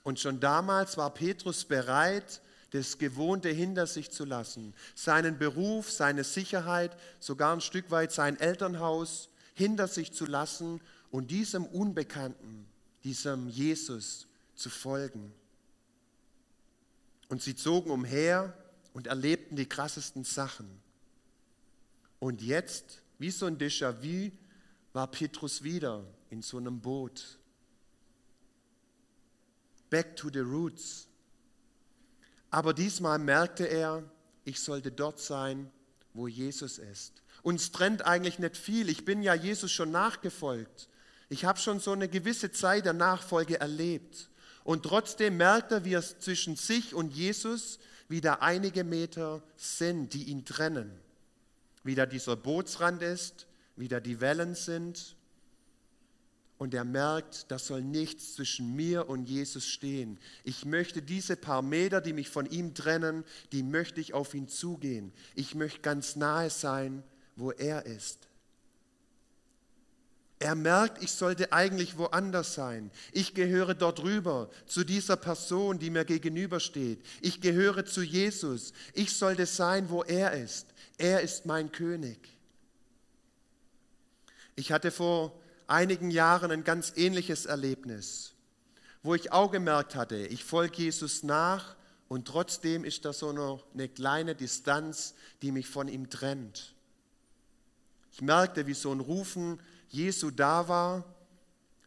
Und 0.04 0.20
schon 0.20 0.40
damals 0.40 0.98
war 0.98 1.14
Petrus 1.14 1.66
bereit, 1.66 2.42
das 2.72 2.98
Gewohnte 2.98 3.50
hinter 3.50 3.88
sich 3.88 4.12
zu 4.12 4.26
lassen, 4.26 4.74
seinen 4.96 5.38
Beruf, 5.38 5.92
seine 5.92 6.24
Sicherheit, 6.24 6.96
sogar 7.20 7.54
ein 7.54 7.62
Stück 7.62 7.90
weit 7.90 8.12
sein 8.12 8.40
Elternhaus 8.40 9.30
hinter 9.56 9.88
sich 9.88 10.14
zu 10.14 10.26
lassen 10.26 10.80
und 11.12 11.32
diesem 11.32 11.66
Unbekannten, 11.66 12.68
diesem 13.04 13.50
Jesus 13.50 14.28
zu 14.56 14.70
folgen. 14.70 15.34
Und 17.30 17.42
sie 17.42 17.56
zogen 17.56 17.92
umher 17.92 18.54
und 18.94 19.08
erlebten 19.08 19.56
die 19.56 19.68
krassesten 19.68 20.24
Sachen. 20.24 20.68
Und 22.20 22.42
jetzt, 22.42 23.02
wie 23.18 23.32
so 23.32 23.46
ein 23.46 23.58
Déjà-vu, 23.58 24.32
war 24.94 25.10
Petrus 25.10 25.64
wieder 25.64 26.06
in 26.30 26.42
so 26.42 26.58
einem 26.58 26.82
Boot. 26.82 27.38
Back 29.90 30.16
to 30.16 30.30
the 30.32 30.40
roots. 30.40 31.08
Aber 32.52 32.74
diesmal 32.74 33.20
merkte 33.20 33.66
er, 33.66 34.04
ich 34.44 34.60
sollte 34.60 34.92
dort 34.92 35.20
sein, 35.20 35.72
wo 36.14 36.28
Jesus 36.28 36.80
ist. 36.80 37.22
Uns 37.44 37.72
trennt 37.72 38.06
eigentlich 38.06 38.40
nicht 38.40 38.58
viel. 38.58 38.90
Ich 38.90 39.06
bin 39.06 39.22
ja 39.22 39.34
Jesus 39.34 39.72
schon 39.72 39.92
nachgefolgt. 39.92 40.90
Ich 41.30 41.46
habe 41.46 41.60
schon 41.60 41.80
so 41.80 41.92
eine 41.92 42.10
gewisse 42.10 42.52
Zeit 42.52 42.86
der 42.86 42.94
Nachfolge 42.94 43.60
erlebt. 43.60 44.30
Und 44.64 44.84
trotzdem 44.84 45.38
merkt 45.38 45.72
er, 45.72 45.86
wie 45.86 45.94
es 45.94 46.20
zwischen 46.20 46.56
sich 46.56 46.94
und 46.94 47.14
Jesus 47.14 47.80
wieder 48.08 48.42
einige 48.42 48.84
Meter 48.84 49.42
sind, 49.56 50.14
die 50.14 50.24
ihn 50.26 50.44
trennen. 50.44 50.92
Wie 51.84 51.96
da 51.96 52.06
dieser 52.06 52.36
Bootsrand 52.36 53.02
ist, 53.02 53.48
wie 53.76 53.88
da 53.88 54.00
die 54.00 54.20
Wellen 54.20 54.56
sind. 54.56 55.16
Und 56.58 56.74
er 56.74 56.84
merkt, 56.84 57.50
da 57.50 57.58
soll 57.58 57.82
nichts 57.82 58.34
zwischen 58.34 58.76
mir 58.76 59.08
und 59.08 59.30
Jesus 59.30 59.66
stehen. 59.66 60.20
Ich 60.44 60.66
möchte 60.66 61.02
diese 61.02 61.38
paar 61.38 61.62
Meter, 61.62 62.02
die 62.02 62.12
mich 62.12 62.30
von 62.30 62.46
ihm 62.48 62.74
trennen, 62.74 63.24
die 63.54 63.64
möchte 63.64 64.02
ich 64.02 64.14
auf 64.14 64.34
ihn 64.34 64.50
zugehen. 64.50 65.14
Ich 65.36 65.56
möchte 65.56 65.80
ganz 65.80 66.16
nahe 66.16 66.50
sein, 66.50 67.04
wo 67.36 67.52
er 67.52 67.86
ist. 67.86 68.29
Er 70.40 70.56
merkt, 70.56 71.04
ich 71.04 71.12
sollte 71.12 71.52
eigentlich 71.52 71.98
woanders 71.98 72.54
sein. 72.54 72.92
Ich 73.12 73.34
gehöre 73.34 73.76
dort 73.76 74.02
rüber 74.02 74.50
zu 74.66 74.86
dieser 74.86 75.18
Person, 75.18 75.80
die 75.80 75.90
mir 75.90 76.06
gegenübersteht. 76.06 77.06
Ich 77.22 77.42
gehöre 77.42 77.86
zu 77.86 78.02
Jesus. 78.02 78.72
Ich 78.94 79.18
sollte 79.18 79.46
sein, 79.46 79.90
wo 79.90 80.02
er 80.04 80.32
ist. 80.32 80.68
Er 80.98 81.20
ist 81.22 81.46
mein 81.46 81.74
König. 81.74 82.18
Ich 84.56 84.72
hatte 84.72 84.92
vor 84.92 85.38
einigen 85.68 86.10
Jahren 86.10 86.52
ein 86.52 86.64
ganz 86.64 86.94
ähnliches 86.96 87.46
Erlebnis, 87.46 88.34
wo 89.04 89.16
ich 89.16 89.32
auch 89.34 89.52
gemerkt 89.52 89.96
hatte, 89.96 90.18
ich 90.18 90.44
folge 90.44 90.84
Jesus 90.84 91.24
nach 91.24 91.76
und 92.08 92.28
trotzdem 92.28 92.84
ist 92.84 93.06
da 93.06 93.14
so 93.14 93.32
noch 93.32 93.66
eine 93.74 93.88
kleine 93.88 94.36
Distanz, 94.36 95.16
die 95.42 95.52
mich 95.52 95.68
von 95.68 95.88
ihm 95.88 96.10
trennt. 96.10 96.74
Ich 98.12 98.22
merkte, 98.22 98.68
wie 98.68 98.74
so 98.74 98.92
ein 98.92 99.00
Rufen 99.00 99.62
Jesu 99.90 100.32
da 100.32 100.68
war, 100.68 101.04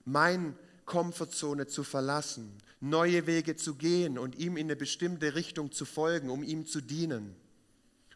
meine 0.04 0.54
Komfortzone 0.84 1.66
zu 1.66 1.84
verlassen, 1.84 2.58
neue 2.80 3.26
Wege 3.26 3.56
zu 3.56 3.76
gehen 3.76 4.18
und 4.18 4.36
ihm 4.36 4.56
in 4.56 4.66
eine 4.66 4.76
bestimmte 4.76 5.34
Richtung 5.34 5.72
zu 5.72 5.84
folgen, 5.84 6.28
um 6.28 6.42
ihm 6.42 6.66
zu 6.66 6.80
dienen. 6.80 7.34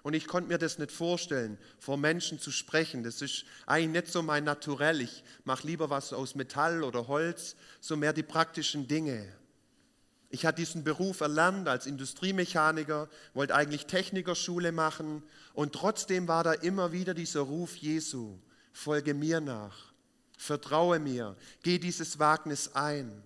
Und 0.03 0.15
ich 0.15 0.27
konnte 0.27 0.49
mir 0.51 0.59
das 0.59 0.79
nicht 0.79 0.93
vorstellen, 0.93 1.59
vor 1.79 1.97
Menschen 1.97 2.39
zu 2.39 2.53
sprechen. 2.53 3.03
Das 3.03 3.23
ist 3.23 3.45
eigentlich 3.67 4.05
nicht 4.05 4.13
so 4.13 4.23
mein 4.23 4.45
Naturell. 4.45 5.01
Ich 5.01 5.25
mache 5.45 5.67
lieber 5.67 5.91
was 5.91 6.13
aus 6.13 6.35
Metall 6.35 6.85
oder 6.85 7.09
Holz, 7.09 7.57
so 7.81 7.97
mehr 7.97 8.13
die 8.13 8.23
praktischen 8.23 8.87
Dinge. 8.87 9.27
Ich 10.29 10.45
hatte 10.45 10.61
diesen 10.61 10.85
Beruf 10.85 11.21
erlernt 11.21 11.69
als 11.69 11.87
Industriemechaniker, 11.87 13.09
wollte 13.35 13.55
eigentlich 13.55 13.87
Technikerschule 13.87 14.71
machen 14.71 15.23
und 15.55 15.73
trotzdem 15.73 16.29
war 16.29 16.45
da 16.45 16.53
immer 16.53 16.93
wieder 16.93 17.15
dieser 17.15 17.41
Ruf 17.41 17.77
Jesu 17.77 18.39
folge 18.77 19.15
mir 19.15 19.41
nach, 19.41 19.75
vertraue 20.37 20.99
mir, 20.99 21.35
geh 21.63 21.79
dieses 21.79 22.19
Wagnis 22.19 22.75
ein. 22.75 23.23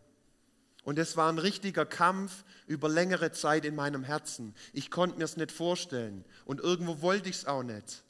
Und 0.84 0.98
es 0.98 1.16
war 1.16 1.30
ein 1.30 1.38
richtiger 1.38 1.84
Kampf 1.84 2.44
über 2.66 2.88
längere 2.88 3.32
Zeit 3.32 3.64
in 3.64 3.74
meinem 3.74 4.04
Herzen. 4.04 4.54
Ich 4.72 4.90
konnte 4.90 5.18
mir 5.18 5.24
es 5.24 5.36
nicht 5.36 5.50
vorstellen 5.50 6.24
und 6.44 6.60
irgendwo 6.60 7.02
wollte 7.02 7.28
ich 7.28 7.36
es 7.36 7.46
auch 7.46 7.64
nicht. 7.64 8.04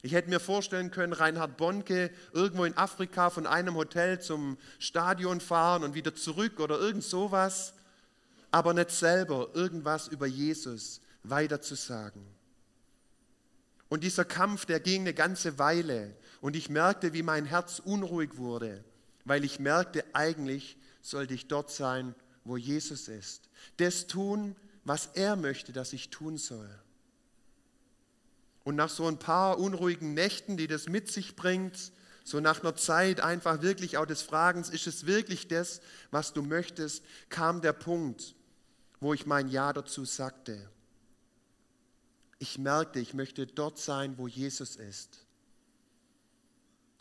Ich 0.00 0.12
hätte 0.12 0.30
mir 0.30 0.40
vorstellen 0.40 0.90
können, 0.90 1.12
Reinhard 1.12 1.58
Bonke 1.58 2.10
irgendwo 2.32 2.64
in 2.64 2.76
Afrika 2.76 3.28
von 3.30 3.46
einem 3.46 3.74
Hotel 3.74 4.20
zum 4.20 4.56
Stadion 4.78 5.40
fahren 5.40 5.84
und 5.84 5.94
wieder 5.94 6.14
zurück 6.14 6.58
oder 6.58 6.78
irgend 6.78 7.04
sowas, 7.04 7.74
aber 8.50 8.72
nicht 8.72 8.90
selber 8.90 9.50
irgendwas 9.52 10.08
über 10.08 10.26
Jesus 10.26 11.02
weiterzusagen. 11.22 12.24
Und 13.88 14.04
dieser 14.04 14.24
Kampf, 14.24 14.66
der 14.66 14.80
ging 14.80 15.02
eine 15.02 15.14
ganze 15.14 15.58
Weile. 15.58 16.14
Und 16.40 16.56
ich 16.56 16.68
merkte, 16.68 17.12
wie 17.12 17.22
mein 17.22 17.46
Herz 17.46 17.80
unruhig 17.80 18.36
wurde, 18.36 18.84
weil 19.24 19.44
ich 19.44 19.58
merkte, 19.58 20.04
eigentlich 20.12 20.76
sollte 21.02 21.34
ich 21.34 21.48
dort 21.48 21.70
sein, 21.70 22.14
wo 22.44 22.56
Jesus 22.56 23.08
ist. 23.08 23.48
Das 23.76 24.06
tun, 24.06 24.56
was 24.84 25.06
er 25.14 25.36
möchte, 25.36 25.72
dass 25.72 25.92
ich 25.92 26.10
tun 26.10 26.38
soll. 26.38 26.70
Und 28.64 28.76
nach 28.76 28.88
so 28.88 29.06
ein 29.06 29.18
paar 29.18 29.58
unruhigen 29.58 30.14
Nächten, 30.14 30.56
die 30.56 30.66
das 30.66 30.88
mit 30.88 31.10
sich 31.10 31.36
bringt, 31.36 31.92
so 32.24 32.40
nach 32.40 32.60
einer 32.60 32.76
Zeit 32.76 33.20
einfach 33.20 33.62
wirklich 33.62 33.96
auch 33.96 34.04
des 34.04 34.22
Fragens, 34.22 34.68
ist 34.68 34.86
es 34.86 35.06
wirklich 35.06 35.48
das, 35.48 35.80
was 36.10 36.34
du 36.34 36.42
möchtest, 36.42 37.02
kam 37.30 37.62
der 37.62 37.72
Punkt, 37.72 38.34
wo 39.00 39.14
ich 39.14 39.24
mein 39.24 39.48
Ja 39.48 39.72
dazu 39.72 40.04
sagte. 40.04 40.68
Ich 42.38 42.58
merkte, 42.58 43.00
ich 43.00 43.14
möchte 43.14 43.46
dort 43.46 43.78
sein, 43.78 44.18
wo 44.18 44.28
Jesus 44.28 44.76
ist. 44.76 45.26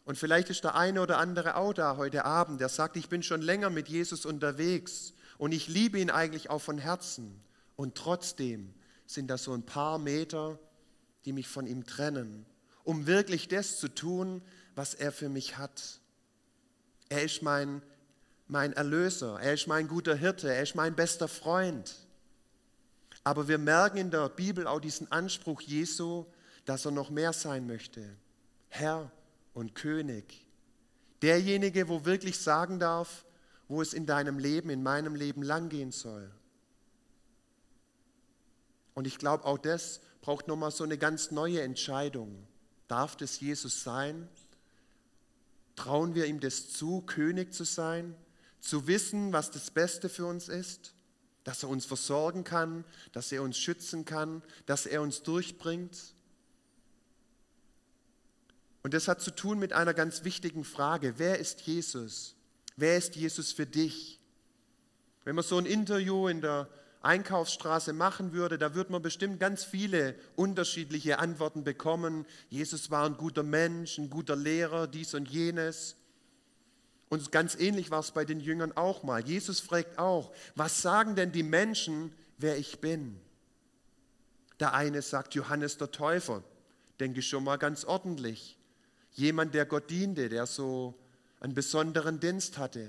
Und 0.08 0.18
vielleicht 0.18 0.50
ist 0.50 0.64
der 0.64 0.76
eine 0.76 1.02
oder 1.02 1.18
andere 1.18 1.58
auch 1.58 1.74
da 1.74 1.98
heute 1.98 2.24
Abend, 2.24 2.62
der 2.62 2.70
sagt, 2.70 2.96
ich 2.96 3.10
bin 3.10 3.24
schon 3.24 3.42
länger 3.42 3.70
mit 3.70 3.90
Jesus 3.90 4.26
unterwegs 4.26 5.12
und 5.38 5.52
ich 5.52 5.68
liebe 5.68 6.00
ihn 6.00 6.10
eigentlich 6.10 6.50
auch 6.50 6.62
von 6.62 6.78
Herzen. 6.78 7.44
Und 7.76 7.96
trotzdem 7.96 8.74
sind 9.06 9.28
das 9.28 9.44
so 9.44 9.52
ein 9.52 9.64
paar 9.64 10.00
Meter, 10.00 10.60
die 11.26 11.34
mich 11.34 11.50
von 11.50 11.68
ihm 11.68 11.86
trennen, 11.86 12.46
um 12.86 13.06
wirklich 13.06 13.50
das 13.50 13.80
zu 13.80 13.90
tun, 13.90 14.42
was 14.76 14.94
er 14.94 15.12
für 15.12 15.28
mich 15.28 15.58
hat. 15.58 16.00
Er 17.10 17.24
ist 17.24 17.42
mein, 17.42 17.82
mein 18.48 18.72
Erlöser, 18.72 19.38
er 19.42 19.56
ist 19.56 19.68
mein 19.68 19.90
guter 19.90 20.16
Hirte, 20.16 20.48
er 20.48 20.64
ist 20.64 20.76
mein 20.76 20.96
bester 20.96 21.28
Freund. 21.28 22.08
Aber 23.26 23.50
wir 23.50 23.58
merken 23.58 23.98
in 23.98 24.12
der 24.12 24.30
Bibel 24.30 24.68
auch 24.68 24.80
diesen 24.80 25.12
Anspruch 25.12 25.60
Jesu, 25.60 26.24
dass 26.64 26.86
er 26.86 26.92
noch 26.92 27.10
mehr 27.10 27.34
sein 27.34 27.68
möchte. 27.68 28.16
Herr, 28.70 29.12
und 29.58 29.74
König. 29.74 30.46
Derjenige, 31.24 31.90
wo 31.90 32.06
wirklich 32.06 32.38
sagen 32.38 32.78
darf, 32.78 33.26
wo 33.68 33.82
es 33.82 33.92
in 33.92 34.06
deinem 34.06 34.38
Leben, 34.38 34.70
in 34.70 34.84
meinem 34.84 35.16
Leben 35.16 35.42
langgehen 35.42 35.92
soll. 35.92 36.32
Und 38.94 39.08
ich 39.08 39.18
glaube, 39.18 39.46
auch 39.46 39.58
das 39.58 40.00
braucht 40.22 40.48
nochmal 40.48 40.70
so 40.70 40.84
eine 40.84 41.00
ganz 41.00 41.32
neue 41.32 41.62
Entscheidung. 41.62 42.48
Darf 42.88 43.16
das 43.16 43.40
Jesus 43.40 43.84
sein? 43.84 44.30
Trauen 45.76 46.14
wir 46.14 46.28
ihm 46.28 46.40
das 46.40 46.70
zu, 46.70 47.02
König 47.02 47.52
zu 47.52 47.64
sein? 47.64 48.16
Zu 48.62 48.86
wissen, 48.86 49.34
was 49.34 49.50
das 49.50 49.72
Beste 49.72 50.08
für 50.08 50.28
uns 50.28 50.50
ist? 50.50 50.94
Dass 51.44 51.64
er 51.64 51.70
uns 51.70 51.88
versorgen 51.88 52.44
kann, 52.44 52.86
dass 53.12 53.32
er 53.32 53.42
uns 53.42 53.58
schützen 53.58 54.06
kann, 54.06 54.44
dass 54.68 54.86
er 54.86 55.02
uns 55.02 55.24
durchbringt? 55.24 56.14
Und 58.88 58.94
das 58.94 59.10
hat 59.10 59.20
zu 59.20 59.32
tun 59.32 59.60
mit 59.60 59.74
einer 59.74 59.94
ganz 59.94 60.24
wichtigen 60.24 60.64
Frage. 60.64 61.16
Wer 61.18 61.40
ist 61.40 61.60
Jesus? 61.64 62.36
Wer 62.78 62.96
ist 62.96 63.18
Jesus 63.18 63.52
für 63.52 63.66
dich? 63.66 64.18
Wenn 65.26 65.36
man 65.36 65.44
so 65.44 65.58
ein 65.58 65.66
Interview 65.66 66.30
in 66.30 66.40
der 66.40 66.70
Einkaufsstraße 67.02 67.92
machen 67.92 68.32
würde, 68.32 68.58
da 68.58 68.76
würde 68.76 68.94
man 68.94 69.02
bestimmt 69.02 69.42
ganz 69.42 69.66
viele 69.66 70.16
unterschiedliche 70.38 71.20
Antworten 71.20 71.66
bekommen. 71.66 72.26
Jesus 72.50 72.90
war 72.90 73.06
ein 73.06 73.18
guter 73.18 73.44
Mensch, 73.44 73.98
ein 73.98 74.10
guter 74.10 74.38
Lehrer, 74.38 74.88
dies 74.88 75.14
und 75.16 75.28
jenes. 75.28 75.98
Und 77.10 77.30
ganz 77.34 77.56
ähnlich 77.56 77.92
war 77.92 78.00
es 78.00 78.12
bei 78.12 78.24
den 78.24 78.40
Jüngern 78.40 78.72
auch 78.72 79.04
mal. 79.04 79.20
Jesus 79.28 79.60
fragt 79.60 80.00
auch, 80.00 80.32
was 80.56 80.82
sagen 80.82 81.18
denn 81.18 81.34
die 81.34 81.44
Menschen, 81.44 82.14
wer 82.38 82.58
ich 82.58 82.80
bin? 82.80 83.20
Der 84.62 84.74
eine 84.74 85.02
sagt 85.02 85.36
Johannes 85.36 85.78
der 85.78 85.92
Täufer, 85.92 86.42
denke 87.02 87.20
ich 87.20 87.28
schon 87.28 87.44
mal 87.44 87.58
ganz 87.58 87.84
ordentlich. 87.84 88.57
Jemand, 89.18 89.56
der 89.56 89.66
Gott 89.66 89.90
diente, 89.90 90.30
der 90.30 90.46
so 90.46 90.94
einen 91.40 91.56
besonderen 91.56 92.20
Dienst 92.20 92.60
hatte. 92.60 92.88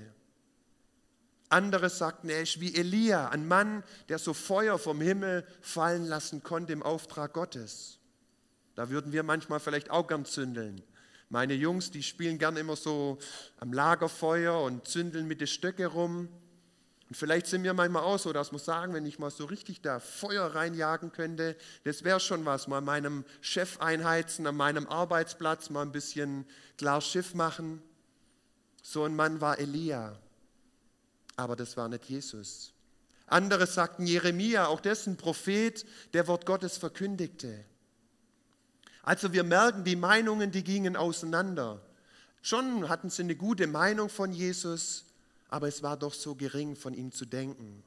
Andere 1.49 1.89
sagten, 1.89 2.29
er 2.29 2.43
ist 2.43 2.61
wie 2.61 2.75
Elia, 2.75 3.29
ein 3.29 3.47
Mann, 3.47 3.83
der 4.09 4.19
so 4.19 4.35
Feuer 4.35 4.77
vom 4.77 5.01
Himmel 5.01 5.43
fallen 5.61 6.05
lassen 6.05 6.43
konnte 6.43 6.71
im 6.71 6.83
Auftrag 6.83 7.33
Gottes. 7.33 7.97
Da 8.75 8.91
würden 8.91 9.11
wir 9.11 9.23
manchmal 9.23 9.59
vielleicht 9.59 9.89
auch 9.89 10.05
gern 10.05 10.23
zündeln. 10.23 10.83
Meine 11.29 11.55
Jungs, 11.55 11.89
die 11.89 12.03
spielen 12.03 12.37
gern 12.37 12.57
immer 12.57 12.75
so 12.75 13.17
am 13.57 13.73
Lagerfeuer 13.73 14.61
und 14.61 14.87
zündeln 14.87 15.27
mit 15.27 15.41
den 15.41 15.47
Stöcke 15.47 15.87
rum. 15.87 16.29
Und 17.09 17.15
vielleicht 17.15 17.47
sind 17.47 17.63
wir 17.63 17.73
manchmal 17.73 18.03
auch 18.03 18.19
so, 18.19 18.31
dass 18.33 18.51
wir 18.51 18.59
sagen, 18.59 18.93
wenn 18.93 19.05
ich 19.07 19.17
mal 19.17 19.31
so 19.31 19.45
richtig 19.45 19.81
da 19.81 19.99
Feuer 19.99 20.53
reinjagen 20.53 21.11
könnte, 21.11 21.55
das 21.83 22.03
wäre 22.03 22.19
schon 22.19 22.45
was, 22.45 22.67
mal 22.67 22.81
meinem 22.81 23.25
Chef 23.41 23.81
einheizen, 23.81 24.45
an 24.45 24.55
meinem 24.55 24.87
Arbeitsplatz 24.87 25.71
mal 25.71 25.81
ein 25.81 25.91
bisschen 25.91 26.45
klar 26.77 27.01
Schiff 27.01 27.33
machen. 27.33 27.81
So 28.83 29.05
ein 29.05 29.15
Mann 29.15 29.41
war 29.41 29.57
Elia, 29.57 30.19
aber 31.35 31.55
das 31.55 31.75
war 31.77 31.89
nicht 31.89 32.05
Jesus. 32.05 32.73
Andere 33.25 33.65
sagten 33.65 34.05
Jeremia, 34.05 34.67
auch 34.67 34.79
dessen 34.79 35.17
Prophet, 35.17 35.85
der 36.13 36.27
Wort 36.27 36.45
Gottes 36.45 36.77
verkündigte. 36.77 37.65
Also 39.01 39.33
wir 39.33 39.43
merken, 39.43 39.83
die 39.83 39.95
Meinungen, 39.95 40.51
die 40.51 40.63
gingen 40.63 40.95
auseinander. 40.95 41.81
Schon 42.41 42.87
hatten 42.87 43.09
sie 43.09 43.23
eine 43.23 43.35
gute 43.35 43.65
Meinung 43.65 44.09
von 44.09 44.31
Jesus, 44.31 45.05
aber 45.49 45.67
es 45.67 45.83
war 45.83 45.97
doch 45.97 46.13
so 46.13 46.35
gering 46.35 46.75
von 46.75 46.93
ihm 46.93 47.11
zu 47.11 47.25
denken. 47.25 47.83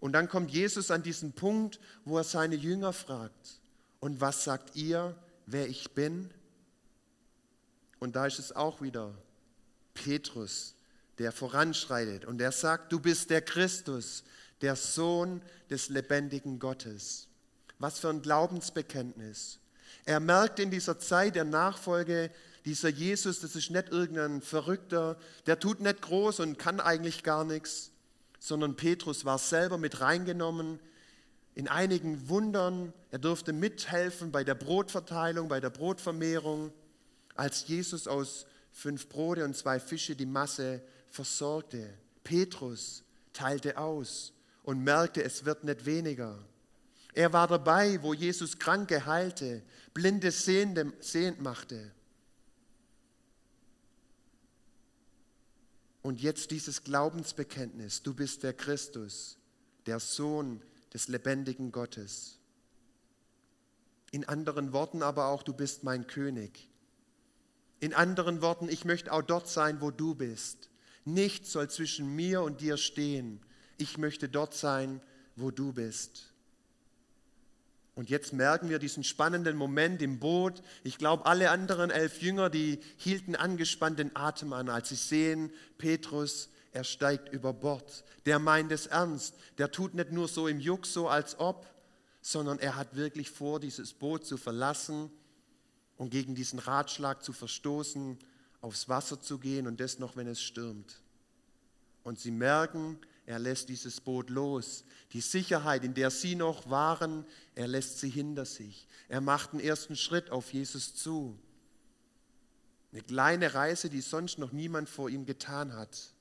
Und 0.00 0.12
dann 0.12 0.28
kommt 0.28 0.50
Jesus 0.50 0.90
an 0.90 1.02
diesen 1.02 1.32
Punkt, 1.32 1.80
wo 2.04 2.18
er 2.18 2.24
seine 2.24 2.56
Jünger 2.56 2.92
fragt, 2.92 3.60
und 4.00 4.20
was 4.20 4.44
sagt 4.44 4.76
ihr, 4.76 5.16
wer 5.46 5.66
ich 5.66 5.92
bin? 5.92 6.30
Und 8.00 8.16
da 8.16 8.26
ist 8.26 8.38
es 8.38 8.54
auch 8.54 8.82
wieder 8.82 9.14
Petrus, 9.94 10.74
der 11.16 11.32
voranschreitet 11.32 12.26
und 12.26 12.36
der 12.36 12.52
sagt, 12.52 12.92
du 12.92 13.00
bist 13.00 13.30
der 13.30 13.40
Christus, 13.40 14.24
der 14.60 14.76
Sohn 14.76 15.40
des 15.70 15.88
lebendigen 15.88 16.58
Gottes. 16.58 17.28
Was 17.78 17.98
für 17.98 18.10
ein 18.10 18.20
Glaubensbekenntnis. 18.20 19.58
Er 20.04 20.20
merkt 20.20 20.58
in 20.58 20.70
dieser 20.70 20.98
Zeit 20.98 21.34
der 21.34 21.44
Nachfolge, 21.44 22.30
dieser 22.64 22.88
Jesus, 22.88 23.40
das 23.40 23.56
ist 23.56 23.70
nicht 23.70 23.90
irgendein 23.90 24.40
Verrückter, 24.40 25.18
der 25.46 25.58
tut 25.58 25.80
nicht 25.80 26.00
groß 26.00 26.40
und 26.40 26.58
kann 26.58 26.80
eigentlich 26.80 27.22
gar 27.22 27.44
nichts, 27.44 27.90
sondern 28.38 28.76
Petrus 28.76 29.24
war 29.24 29.38
selber 29.38 29.78
mit 29.78 30.00
reingenommen 30.00 30.78
in 31.54 31.68
einigen 31.68 32.28
Wundern. 32.28 32.92
Er 33.10 33.18
durfte 33.18 33.52
mithelfen 33.52 34.32
bei 34.32 34.44
der 34.44 34.54
Brotverteilung, 34.54 35.48
bei 35.48 35.60
der 35.60 35.70
Brotvermehrung, 35.70 36.72
als 37.34 37.66
Jesus 37.68 38.06
aus 38.06 38.46
fünf 38.72 39.08
Brote 39.08 39.44
und 39.44 39.56
zwei 39.56 39.78
Fische 39.78 40.16
die 40.16 40.26
Masse 40.26 40.82
versorgte. 41.10 41.88
Petrus 42.24 43.04
teilte 43.32 43.76
aus 43.76 44.32
und 44.62 44.82
merkte, 44.82 45.22
es 45.22 45.44
wird 45.44 45.64
nicht 45.64 45.84
weniger. 45.84 46.38
Er 47.12 47.32
war 47.32 47.46
dabei, 47.46 48.02
wo 48.02 48.14
Jesus 48.14 48.58
Kranke 48.58 49.06
heilte, 49.06 49.62
Blinde 49.92 50.30
sehend 50.32 51.40
machte. 51.40 51.92
Und 56.04 56.20
jetzt 56.20 56.50
dieses 56.50 56.84
Glaubensbekenntnis, 56.84 58.02
du 58.02 58.12
bist 58.12 58.42
der 58.42 58.52
Christus, 58.52 59.38
der 59.86 59.98
Sohn 60.00 60.60
des 60.92 61.08
lebendigen 61.08 61.72
Gottes. 61.72 62.38
In 64.10 64.28
anderen 64.28 64.74
Worten 64.74 65.02
aber 65.02 65.28
auch, 65.28 65.42
du 65.42 65.54
bist 65.54 65.82
mein 65.82 66.06
König. 66.06 66.68
In 67.80 67.94
anderen 67.94 68.42
Worten, 68.42 68.68
ich 68.68 68.84
möchte 68.84 69.10
auch 69.10 69.22
dort 69.22 69.48
sein, 69.48 69.80
wo 69.80 69.90
du 69.90 70.14
bist. 70.14 70.68
Nichts 71.06 71.52
soll 71.52 71.70
zwischen 71.70 72.14
mir 72.14 72.42
und 72.42 72.60
dir 72.60 72.76
stehen. 72.76 73.40
Ich 73.78 73.96
möchte 73.96 74.28
dort 74.28 74.52
sein, 74.52 75.00
wo 75.36 75.50
du 75.50 75.72
bist. 75.72 76.33
Und 77.94 78.10
jetzt 78.10 78.32
merken 78.32 78.68
wir 78.68 78.78
diesen 78.78 79.04
spannenden 79.04 79.56
Moment 79.56 80.02
im 80.02 80.18
Boot. 80.18 80.62
Ich 80.82 80.98
glaube, 80.98 81.26
alle 81.26 81.50
anderen 81.50 81.90
elf 81.90 82.20
Jünger, 82.20 82.50
die 82.50 82.80
hielten 82.96 83.36
angespannt 83.36 84.00
den 84.00 84.16
Atem 84.16 84.52
an, 84.52 84.68
als 84.68 84.88
sie 84.88 84.96
sehen, 84.96 85.52
Petrus, 85.78 86.48
er 86.72 86.82
steigt 86.82 87.32
über 87.32 87.52
Bord. 87.52 88.04
Der 88.26 88.40
meint 88.40 88.72
es 88.72 88.86
ernst. 88.86 89.36
Der 89.58 89.70
tut 89.70 89.94
nicht 89.94 90.10
nur 90.10 90.26
so 90.26 90.48
im 90.48 90.58
Juck, 90.58 90.86
so 90.86 91.08
als 91.08 91.38
ob, 91.38 91.66
sondern 92.20 92.58
er 92.58 92.74
hat 92.74 92.96
wirklich 92.96 93.30
vor, 93.30 93.60
dieses 93.60 93.92
Boot 93.92 94.26
zu 94.26 94.36
verlassen 94.38 95.10
und 95.96 96.10
gegen 96.10 96.34
diesen 96.34 96.58
Ratschlag 96.58 97.22
zu 97.22 97.32
verstoßen, 97.32 98.18
aufs 98.60 98.88
Wasser 98.88 99.20
zu 99.20 99.38
gehen 99.38 99.68
und 99.68 99.78
das 99.78 100.00
noch, 100.00 100.16
wenn 100.16 100.26
es 100.26 100.42
stürmt. 100.42 101.00
Und 102.02 102.18
sie 102.18 102.32
merken, 102.32 102.98
er 103.26 103.38
lässt 103.38 103.68
dieses 103.68 104.00
Boot 104.00 104.28
los. 104.28 104.84
Die 105.12 105.20
Sicherheit, 105.20 105.84
in 105.84 105.94
der 105.94 106.10
sie 106.10 106.34
noch 106.34 106.68
waren, 106.68 107.24
er 107.54 107.68
lässt 107.68 107.98
sie 107.98 108.10
hinter 108.10 108.44
sich. 108.44 108.86
Er 109.08 109.20
macht 109.20 109.52
einen 109.52 109.60
ersten 109.60 109.96
Schritt 109.96 110.30
auf 110.30 110.52
Jesus 110.52 110.94
zu. 110.94 111.38
Eine 112.92 113.02
kleine 113.02 113.54
Reise, 113.54 113.88
die 113.88 114.02
sonst 114.02 114.38
noch 114.38 114.52
niemand 114.52 114.88
vor 114.88 115.08
ihm 115.08 115.24
getan 115.24 115.74
hat. 115.74 116.14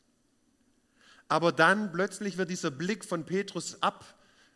Aber 1.27 1.51
dann 1.51 1.91
plötzlich 1.91 2.37
wird 2.37 2.49
dieser 2.49 2.71
Blick 2.71 3.03
von 3.03 3.25
Petrus 3.25 3.81
ab, 3.81 4.05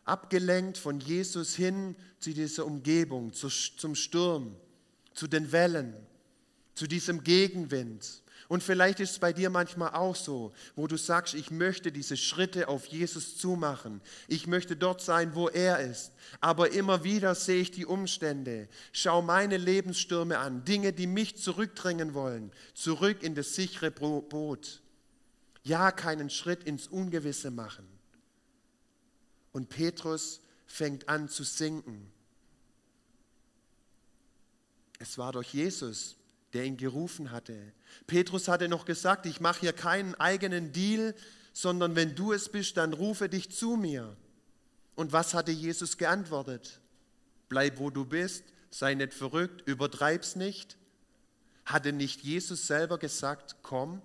abgelenkt 0.04 0.78
von 0.78 1.00
Jesus 1.00 1.54
hin 1.54 1.96
zu 2.18 2.32
dieser 2.32 2.64
Umgebung, 2.64 3.32
zu, 3.34 3.48
zum 3.48 3.94
Sturm, 3.94 4.56
zu 5.12 5.26
den 5.26 5.52
Wellen, 5.52 5.94
zu 6.74 6.86
diesem 6.86 7.24
Gegenwind. 7.24 8.22
Und 8.48 8.62
vielleicht 8.62 8.98
ist 9.00 9.10
es 9.10 9.18
bei 9.18 9.34
dir 9.34 9.50
manchmal 9.50 9.92
auch 9.92 10.16
so, 10.16 10.54
wo 10.74 10.86
du 10.86 10.96
sagst, 10.96 11.34
ich 11.34 11.50
möchte 11.50 11.92
diese 11.92 12.16
Schritte 12.16 12.68
auf 12.68 12.86
Jesus 12.86 13.36
zumachen. 13.36 14.00
Ich 14.26 14.46
möchte 14.46 14.74
dort 14.74 15.02
sein, 15.02 15.34
wo 15.34 15.48
er 15.48 15.80
ist. 15.80 16.12
Aber 16.40 16.72
immer 16.72 17.04
wieder 17.04 17.34
sehe 17.34 17.60
ich 17.60 17.70
die 17.70 17.84
Umstände. 17.84 18.68
Schau 18.92 19.20
meine 19.20 19.58
Lebensstürme 19.58 20.38
an, 20.38 20.64
Dinge, 20.64 20.94
die 20.94 21.06
mich 21.06 21.36
zurückdrängen 21.36 22.14
wollen, 22.14 22.50
zurück 22.72 23.22
in 23.22 23.34
das 23.34 23.54
sichere 23.54 23.90
Boot. 23.90 24.80
Ja, 25.62 25.92
keinen 25.92 26.30
Schritt 26.30 26.64
ins 26.64 26.86
Ungewisse 26.86 27.50
machen. 27.50 27.86
Und 29.52 29.68
Petrus 29.68 30.40
fängt 30.66 31.10
an 31.10 31.28
zu 31.28 31.44
sinken. 31.44 32.10
Es 34.98 35.18
war 35.18 35.32
doch 35.32 35.42
Jesus, 35.42 36.17
der 36.52 36.64
ihn 36.64 36.76
gerufen 36.76 37.30
hatte. 37.30 37.72
Petrus 38.06 38.48
hatte 38.48 38.68
noch 38.68 38.84
gesagt, 38.84 39.26
ich 39.26 39.40
mache 39.40 39.60
hier 39.60 39.72
keinen 39.72 40.14
eigenen 40.14 40.72
Deal, 40.72 41.14
sondern 41.52 41.96
wenn 41.96 42.14
du 42.14 42.32
es 42.32 42.48
bist, 42.48 42.76
dann 42.76 42.92
rufe 42.92 43.28
dich 43.28 43.50
zu 43.50 43.76
mir. 43.76 44.16
Und 44.94 45.12
was 45.12 45.34
hatte 45.34 45.52
Jesus 45.52 45.96
geantwortet? 45.96 46.80
Bleib, 47.48 47.78
wo 47.78 47.90
du 47.90 48.04
bist, 48.04 48.44
sei 48.70 48.94
nicht 48.94 49.14
verrückt, 49.14 49.66
übertreib's 49.66 50.36
nicht. 50.36 50.76
Hatte 51.64 51.92
nicht 51.92 52.22
Jesus 52.22 52.66
selber 52.66 52.98
gesagt, 52.98 53.56
komm? 53.62 54.02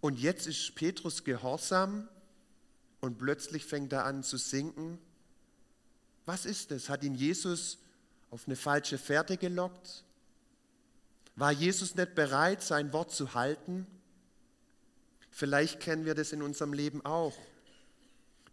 Und 0.00 0.18
jetzt 0.18 0.46
ist 0.46 0.74
Petrus 0.74 1.24
gehorsam 1.24 2.08
und 3.00 3.18
plötzlich 3.18 3.64
fängt 3.64 3.92
er 3.92 4.04
an 4.04 4.22
zu 4.22 4.36
sinken. 4.36 4.98
Was 6.26 6.44
ist 6.44 6.70
das? 6.70 6.88
Hat 6.88 7.02
ihn 7.02 7.14
Jesus 7.14 7.78
auf 8.30 8.46
eine 8.46 8.56
falsche 8.56 8.98
Fährte 8.98 9.36
gelockt? 9.36 10.04
War 11.36 11.52
Jesus 11.52 11.94
nicht 11.94 12.14
bereit, 12.14 12.62
sein 12.62 12.92
Wort 12.94 13.12
zu 13.12 13.34
halten? 13.34 13.86
Vielleicht 15.30 15.80
kennen 15.80 16.06
wir 16.06 16.14
das 16.14 16.32
in 16.32 16.40
unserem 16.40 16.72
Leben 16.72 17.04
auch, 17.04 17.36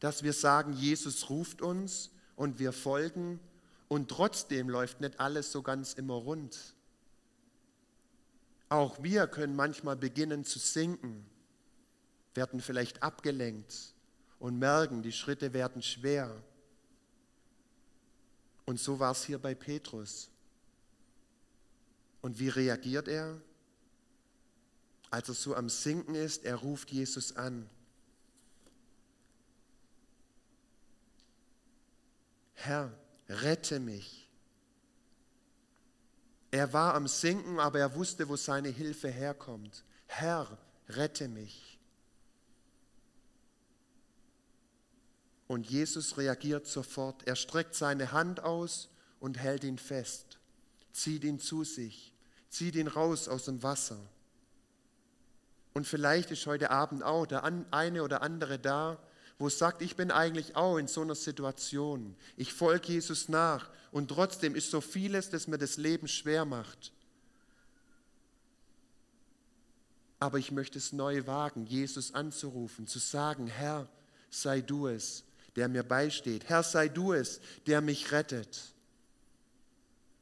dass 0.02 0.22
wir 0.22 0.34
sagen, 0.34 0.74
Jesus 0.74 1.30
ruft 1.30 1.62
uns 1.62 2.12
und 2.36 2.60
wir 2.60 2.74
folgen 2.74 3.40
und 3.88 4.10
trotzdem 4.10 4.70
läuft 4.70 5.00
nicht 5.00 5.18
alles 5.22 5.54
so 5.54 5.62
ganz 5.62 5.94
immer 5.94 6.16
rund. 6.16 6.76
Auch 8.68 9.02
wir 9.02 9.28
können 9.28 9.56
manchmal 9.56 9.96
beginnen 9.96 10.44
zu 10.44 10.60
sinken, 10.60 11.26
werden 12.34 12.60
vielleicht 12.60 13.02
abgelenkt 13.02 13.94
und 14.40 14.60
merken, 14.60 15.04
die 15.04 15.14
Schritte 15.14 15.54
werden 15.54 15.82
schwer. 15.82 16.36
Und 18.66 18.78
so 18.78 19.00
war 19.00 19.12
es 19.12 19.24
hier 19.24 19.40
bei 19.40 19.56
Petrus. 19.56 20.33
Und 22.24 22.40
wie 22.40 22.48
reagiert 22.48 23.10
er? 23.10 23.40
Als 25.12 25.28
er 25.28 25.36
so 25.36 25.56
am 25.56 25.68
Sinken 25.68 26.16
ist, 26.16 26.46
er 26.46 26.56
ruft 26.56 26.90
Jesus 26.90 27.36
an. 27.36 27.70
Herr, 32.54 32.98
rette 33.28 33.82
mich. 33.82 34.30
Er 36.50 36.72
war 36.72 36.94
am 36.94 37.10
Sinken, 37.10 37.60
aber 37.60 37.80
er 37.80 37.94
wusste, 37.94 38.30
wo 38.30 38.38
seine 38.38 38.70
Hilfe 38.70 39.10
herkommt. 39.10 39.84
Herr, 40.08 40.58
rette 40.88 41.28
mich. 41.28 41.78
Und 45.48 45.70
Jesus 45.70 46.18
reagiert 46.18 46.68
sofort. 46.68 47.28
Er 47.28 47.36
streckt 47.36 47.76
seine 47.76 48.14
Hand 48.14 48.40
aus 48.40 48.88
und 49.20 49.38
hält 49.38 49.66
ihn 49.66 49.78
fest, 49.78 50.40
zieht 50.94 51.26
ihn 51.26 51.40
zu 51.42 51.66
sich 51.66 52.13
zieht 52.54 52.76
ihn 52.76 52.88
raus 52.88 53.28
aus 53.28 53.46
dem 53.46 53.64
Wasser. 53.64 53.98
Und 55.74 55.88
vielleicht 55.88 56.30
ist 56.30 56.46
heute 56.46 56.70
Abend 56.70 57.04
auch 57.04 57.26
der 57.26 57.44
eine 57.72 58.04
oder 58.04 58.22
andere 58.22 58.60
da, 58.60 59.00
wo 59.40 59.50
sagt, 59.50 59.82
ich 59.82 59.96
bin 59.96 60.12
eigentlich 60.12 60.56
auch 60.56 60.78
in 60.78 60.88
so 60.88 61.02
einer 61.02 61.16
Situation. 61.16 62.16
Ich 62.38 62.54
folge 62.54 62.94
Jesus 62.94 63.28
nach 63.28 63.72
und 63.92 64.10
trotzdem 64.10 64.54
ist 64.54 64.70
so 64.70 64.82
vieles, 64.82 65.32
das 65.32 65.48
mir 65.48 65.58
das 65.58 65.78
Leben 65.78 66.08
schwer 66.08 66.46
macht. 66.46 66.94
Aber 70.20 70.38
ich 70.38 70.52
möchte 70.52 70.78
es 70.78 70.94
neu 70.94 71.26
wagen, 71.26 71.66
Jesus 71.66 72.14
anzurufen, 72.14 72.86
zu 72.86 73.00
sagen, 73.00 73.48
Herr, 73.48 73.90
sei 74.30 74.62
du 74.62 74.88
es, 74.88 75.24
der 75.56 75.68
mir 75.68 75.84
beisteht. 75.84 76.48
Herr, 76.48 76.62
sei 76.62 76.88
du 76.88 77.14
es, 77.14 77.42
der 77.66 77.82
mich 77.82 78.12
rettet. 78.12 78.73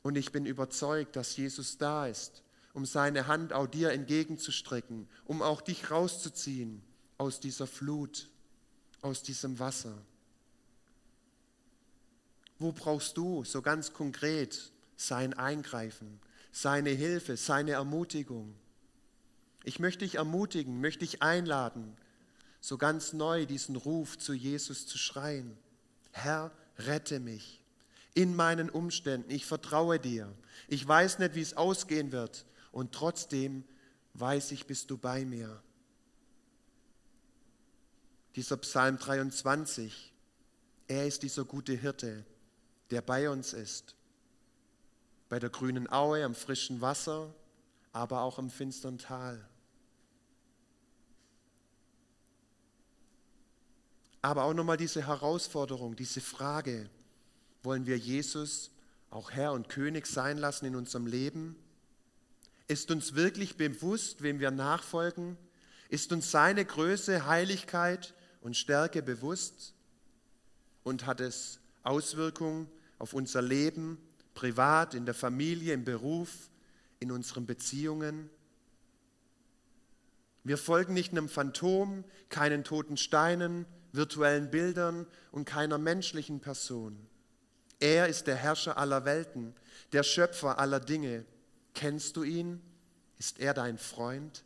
Und 0.04 0.18
ich 0.18 0.32
bin 0.32 0.46
überzeugt, 0.46 1.16
dass 1.16 1.38
Jesus 1.38 1.78
da 1.78 2.08
ist, 2.08 2.44
um 2.74 2.86
seine 2.86 3.28
Hand 3.28 3.54
auch 3.54 3.68
dir 3.68 3.92
entgegenzustrecken, 3.92 5.08
um 5.26 5.42
auch 5.42 5.62
dich 5.62 5.92
rauszuziehen 5.92 6.82
aus 7.18 7.40
dieser 7.40 7.68
Flut, 7.68 8.30
aus 9.02 9.22
diesem 9.22 9.60
Wasser. 9.60 9.98
Wo 12.58 12.72
brauchst 12.72 13.18
du 13.18 13.44
so 13.44 13.62
ganz 13.62 13.94
konkret 13.94 14.72
sein 14.96 15.34
Eingreifen, 15.34 16.20
seine 16.52 16.92
Hilfe, 16.92 17.38
seine 17.38 17.72
Ermutigung? 17.72 18.56
Ich 19.64 19.80
möchte 19.80 20.06
dich 20.06 20.16
ermutigen, 20.16 20.82
möchte 20.82 21.06
dich 21.06 21.22
einladen, 21.22 21.96
so 22.60 22.78
ganz 22.78 23.14
neu 23.14 23.46
diesen 23.46 23.76
Ruf 23.76 24.18
zu 24.18 24.34
Jesus 24.34 24.88
zu 24.88 24.98
schreien. 24.98 25.58
Herr, 26.12 26.52
rette 26.78 27.20
mich 27.20 27.61
in 28.14 28.36
meinen 28.36 28.70
Umständen. 28.70 29.32
Ich 29.32 29.46
vertraue 29.46 30.00
dir. 30.00 30.34
Ich 30.68 30.88
weiß 30.88 31.20
nicht, 31.20 31.36
wie 31.36 31.42
es 31.42 31.56
ausgehen 31.56 32.12
wird. 32.12 32.46
Und 32.72 32.94
trotzdem 32.94 33.64
weiß 34.14 34.52
ich, 34.52 34.66
bist 34.66 34.90
du 34.90 34.98
bei 34.98 35.26
mir. 35.26 35.62
Dieser 38.36 38.58
Psalm 38.58 38.98
23, 38.98 40.14
er 40.88 41.08
ist 41.08 41.24
dieser 41.24 41.44
gute 41.44 41.74
Hirte, 41.74 42.26
der 42.90 43.02
bei 43.02 43.30
uns 43.30 43.54
ist. 43.54 43.96
Bei 45.28 45.40
der 45.40 45.50
grünen 45.50 45.90
Aue, 45.90 46.24
am 46.24 46.36
frischen 46.36 46.82
Wasser, 46.82 47.34
aber 47.94 48.22
auch 48.22 48.40
im 48.40 48.50
finstern 48.50 48.98
Tal. 48.98 49.46
Aber 54.22 54.44
auch 54.44 54.54
nochmal 54.54 54.78
diese 54.78 55.06
Herausforderung, 55.08 55.96
diese 55.96 56.22
Frage, 56.22 56.90
wollen 57.64 57.86
wir 57.86 57.98
Jesus 57.98 58.72
auch 59.10 59.32
Herr 59.32 59.54
und 59.54 59.70
König 59.70 60.08
sein 60.08 60.38
lassen 60.38 60.66
in 60.66 60.76
unserem 60.76 61.06
Leben? 61.06 61.56
Ist 62.68 62.92
uns 62.92 63.16
wirklich 63.16 63.58
bewusst, 63.58 64.24
wem 64.24 64.40
wir 64.40 64.52
nachfolgen? 64.52 65.38
Ist 65.90 66.14
uns 66.14 66.32
seine 66.32 66.64
Größe, 66.64 67.26
Heiligkeit 67.26 68.14
und 68.40 68.56
Stärke 68.56 69.04
bewusst? 69.04 69.74
Und 70.84 71.06
hat 71.06 71.20
es 71.20 71.60
Auswirkungen 71.84 72.70
auf 72.98 73.14
unser 73.14 73.42
Leben, 73.42 73.98
privat, 74.34 74.94
in 74.94 75.06
der 75.06 75.14
Familie, 75.14 75.74
im 75.74 75.84
Beruf, 75.84 76.50
in 77.00 77.12
unseren 77.12 77.46
Beziehungen? 77.46 78.30
Wir 80.44 80.58
folgen 80.58 80.94
nicht 80.94 81.12
einem 81.12 81.30
Phantom, 81.30 82.04
keinen 82.30 82.64
toten 82.64 82.98
Steinen, 82.98 83.66
virtuellen 83.92 84.50
Bildern 84.50 85.06
und 85.32 85.46
keiner 85.46 85.78
menschlichen 85.78 86.40
Person. 86.40 86.98
Er 87.82 88.08
ist 88.08 88.28
der 88.28 88.36
Herrscher 88.36 88.78
aller 88.78 89.06
Welten, 89.06 89.56
der 89.92 90.04
Schöpfer 90.04 90.60
aller 90.60 90.80
Dinge. 90.80 91.26
Kennst 91.74 92.16
du 92.16 92.24
ihn? 92.24 92.62
Ist 93.18 93.40
er 93.40 93.54
dein 93.54 93.80
Freund? 93.80 94.44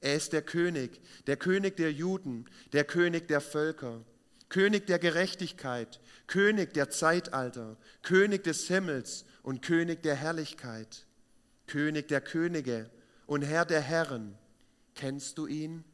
Er 0.00 0.14
ist 0.14 0.32
der 0.32 0.42
König, 0.42 1.00
der 1.26 1.36
König 1.36 1.76
der 1.76 1.92
Juden, 1.92 2.48
der 2.72 2.84
König 2.84 3.28
der 3.28 3.42
Völker, 3.42 4.02
König 4.48 4.86
der 4.86 4.98
Gerechtigkeit, 4.98 6.00
König 6.26 6.72
der 6.72 6.88
Zeitalter, 6.88 7.76
König 8.02 8.44
des 8.44 8.66
Himmels 8.66 9.26
und 9.42 9.60
König 9.60 10.02
der 10.02 10.14
Herrlichkeit, 10.14 11.04
König 11.66 12.08
der 12.08 12.22
Könige 12.22 12.88
und 13.26 13.42
Herr 13.42 13.66
der 13.66 13.82
Herren. 13.82 14.38
Kennst 14.94 15.36
du 15.36 15.46
ihn? 15.46 15.84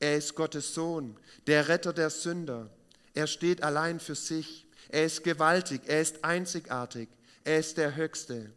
Er 0.00 0.16
ist 0.16 0.34
Gottes 0.34 0.74
Sohn, 0.74 1.16
der 1.46 1.68
Retter 1.68 1.92
der 1.92 2.10
Sünder. 2.10 2.70
Er 3.14 3.28
steht 3.28 3.62
allein 3.62 4.00
für 4.00 4.16
sich. 4.16 4.66
Er 4.90 5.04
ist 5.04 5.22
gewaltig, 5.22 5.82
er 5.86 6.00
ist 6.00 6.24
einzigartig, 6.24 7.08
er 7.44 7.60
ist 7.60 7.76
der 7.76 7.94
Höchste, 7.94 8.52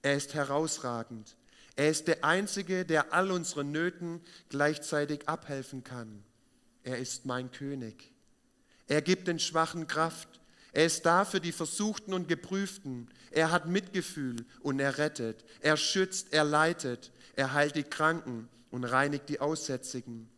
er 0.00 0.16
ist 0.16 0.34
herausragend. 0.34 1.36
Er 1.76 1.90
ist 1.90 2.08
der 2.08 2.24
Einzige, 2.24 2.86
der 2.86 3.12
all 3.12 3.30
unseren 3.30 3.70
Nöten 3.70 4.22
gleichzeitig 4.48 5.28
abhelfen 5.28 5.84
kann. 5.84 6.24
Er 6.82 6.96
ist 6.98 7.26
mein 7.26 7.50
König. 7.50 8.12
Er 8.86 9.02
gibt 9.02 9.28
den 9.28 9.38
Schwachen 9.38 9.86
Kraft. 9.86 10.40
Er 10.72 10.86
ist 10.86 11.04
da 11.04 11.26
für 11.26 11.40
die 11.40 11.52
Versuchten 11.52 12.14
und 12.14 12.28
Geprüften. 12.28 13.10
Er 13.30 13.50
hat 13.50 13.66
Mitgefühl 13.66 14.46
und 14.60 14.80
er 14.80 14.96
rettet. 14.96 15.44
Er 15.60 15.76
schützt, 15.76 16.32
er 16.32 16.44
leitet. 16.44 17.12
Er 17.34 17.52
heilt 17.52 17.76
die 17.76 17.82
Kranken 17.82 18.48
und 18.70 18.84
reinigt 18.84 19.28
die 19.28 19.40
Aussätzigen. 19.40 20.30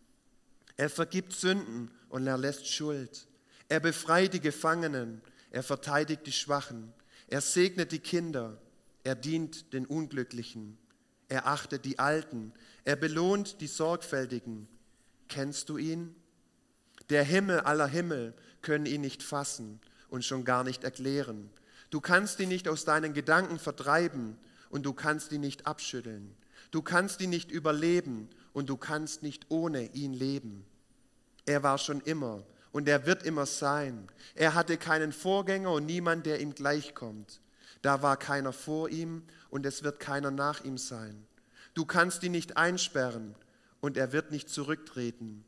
Er 0.77 0.91
vergibt 0.91 1.33
Sünden 1.33 1.93
und 2.09 2.27
er 2.27 2.39
lässt 2.39 2.67
Schuld. 2.67 3.29
Er 3.69 3.81
befreit 3.81 4.33
die 4.35 4.41
Gefangenen, 4.41 5.21
er 5.51 5.63
verteidigt 5.63 6.27
die 6.27 6.33
Schwachen, 6.33 6.93
er 7.27 7.41
segnet 7.41 7.93
die 7.93 7.99
Kinder, 7.99 8.59
er 9.05 9.15
dient 9.15 9.73
den 9.73 9.87
Unglücklichen, 9.87 10.79
er 11.29 11.47
achtet 11.47 11.85
die 11.85 11.99
Alten, 11.99 12.53
er 12.85 12.97
belohnt 12.97 13.61
die 13.61 13.67
Sorgfältigen. 13.67 14.67
Kennst 15.29 15.69
du 15.69 15.77
ihn? 15.77 16.15
Der 17.11 17.23
Himmel 17.23 17.61
aller 17.61 17.87
Himmel 17.87 18.35
können 18.63 18.87
ihn 18.87 19.03
nicht 19.03 19.23
fassen 19.23 19.81
und 20.09 20.25
schon 20.25 20.45
gar 20.45 20.65
nicht 20.65 20.85
erklären. 20.85 21.51
Du 21.91 22.01
kannst 22.01 22.41
ihn 22.41 22.49
nicht 22.49 22.69
aus 22.69 22.85
deinen 22.85 23.13
Gedanken 23.13 23.59
vertreiben 23.59 24.39
und 24.71 24.85
du 24.85 24.95
kannst 24.95 25.33
ihn 25.33 25.43
nicht 25.43 25.67
abschütteln. 25.67 26.35
Du 26.71 26.83
kannst 26.83 27.21
ihn 27.21 27.31
nicht 27.31 27.51
überleben 27.51 28.29
und 28.53 28.69
du 28.69 28.77
kannst 28.77 29.23
nicht 29.23 29.47
ohne 29.51 29.93
ihn 29.95 30.13
leben. 30.13 30.65
Er 31.47 31.63
war 31.63 31.79
schon 31.79 32.01
immer 32.01 32.45
und 32.73 32.89
er 32.89 33.07
wird 33.07 33.23
immer 33.23 33.47
sein. 33.47 34.09
Er 34.35 34.55
hatte 34.55 34.77
keinen 34.77 35.13
Vorgänger 35.13 35.73
und 35.73 35.87
niemand, 35.87 36.27
der 36.27 36.41
ihm 36.41 36.55
gleichkommt. 36.55 37.41
Da 37.83 38.03
war 38.03 38.17
keiner 38.17 38.53
vor 38.53 38.89
ihm 38.89 39.23
und 39.51 39.65
es 39.67 39.83
wird 39.83 40.01
keiner 40.01 40.31
nach 40.31 40.65
ihm 40.65 40.79
sein. 40.79 41.27
Du 41.75 41.85
kannst 41.85 42.23
ihn 42.23 42.33
nicht 42.33 42.57
einsperren 42.57 43.35
und 43.81 43.97
er 43.97 44.13
wird 44.13 44.31
nicht 44.31 44.49
zurücktreten. 44.49 45.45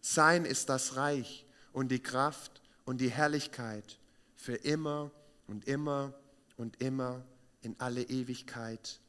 Sein 0.00 0.44
ist 0.44 0.68
das 0.68 0.96
Reich 0.96 1.46
und 1.72 1.88
die 1.88 2.02
Kraft 2.02 2.60
und 2.84 3.00
die 3.00 3.10
Herrlichkeit 3.10 3.98
für 4.34 4.54
immer 4.54 5.10
und 5.46 5.66
immer 5.66 6.14
und 6.56 6.80
immer 6.82 7.24
in 7.62 7.76
alle 7.78 8.02
Ewigkeit. 8.02 9.00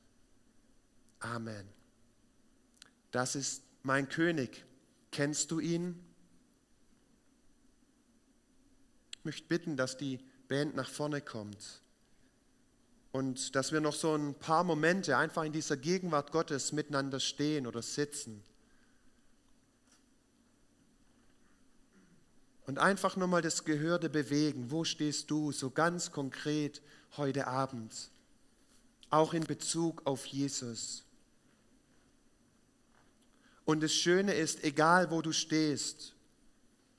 Amen. 1.19 1.67
Das 3.11 3.35
ist 3.35 3.63
mein 3.83 4.09
König. 4.09 4.65
Kennst 5.11 5.51
du 5.51 5.59
ihn? 5.59 6.03
Ich 9.19 9.25
möchte 9.25 9.47
bitten, 9.47 9.75
dass 9.77 9.97
die 9.97 10.19
Band 10.47 10.75
nach 10.75 10.89
vorne 10.89 11.21
kommt 11.21 11.81
und 13.11 13.55
dass 13.55 13.71
wir 13.71 13.81
noch 13.81 13.93
so 13.93 14.15
ein 14.15 14.33
paar 14.35 14.63
Momente 14.63 15.17
einfach 15.17 15.43
in 15.43 15.51
dieser 15.51 15.77
Gegenwart 15.77 16.31
Gottes 16.31 16.71
miteinander 16.71 17.19
stehen 17.19 17.67
oder 17.67 17.81
sitzen. 17.81 18.43
Und 22.65 22.77
einfach 22.77 23.17
nochmal 23.17 23.41
das 23.41 23.65
Gehörte 23.65 24.09
bewegen. 24.09 24.69
Wo 24.69 24.83
stehst 24.83 25.31
du 25.31 25.51
so 25.51 25.71
ganz 25.71 26.11
konkret 26.11 26.83
heute 27.17 27.47
Abend? 27.47 28.11
Auch 29.09 29.33
in 29.33 29.43
Bezug 29.43 30.05
auf 30.05 30.27
Jesus. 30.27 31.03
Und 33.65 33.81
das 33.81 33.91
Schöne 33.91 34.35
ist, 34.35 34.63
egal 34.63 35.09
wo 35.09 35.23
du 35.23 35.31
stehst, 35.31 36.13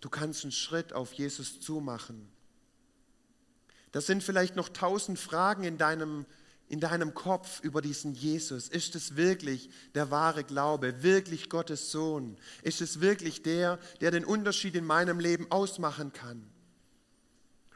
Du 0.00 0.08
kannst 0.08 0.44
einen 0.44 0.52
Schritt 0.52 0.92
auf 0.92 1.12
Jesus 1.12 1.60
zumachen. 1.60 2.30
Das 3.92 4.06
sind 4.06 4.22
vielleicht 4.22 4.56
noch 4.56 4.68
tausend 4.68 5.18
Fragen 5.18 5.64
in 5.64 5.76
deinem, 5.76 6.24
in 6.68 6.80
deinem 6.80 7.12
Kopf 7.12 7.60
über 7.60 7.82
diesen 7.82 8.14
Jesus. 8.14 8.68
Ist 8.68 8.94
es 8.94 9.16
wirklich 9.16 9.68
der 9.94 10.10
wahre 10.10 10.44
Glaube, 10.44 11.02
wirklich 11.02 11.50
Gottes 11.50 11.90
Sohn? 11.90 12.36
Ist 12.62 12.80
es 12.80 13.00
wirklich 13.00 13.42
der, 13.42 13.78
der 14.00 14.10
den 14.10 14.24
Unterschied 14.24 14.74
in 14.74 14.84
meinem 14.84 15.20
Leben 15.20 15.50
ausmachen 15.50 16.12
kann? 16.12 16.48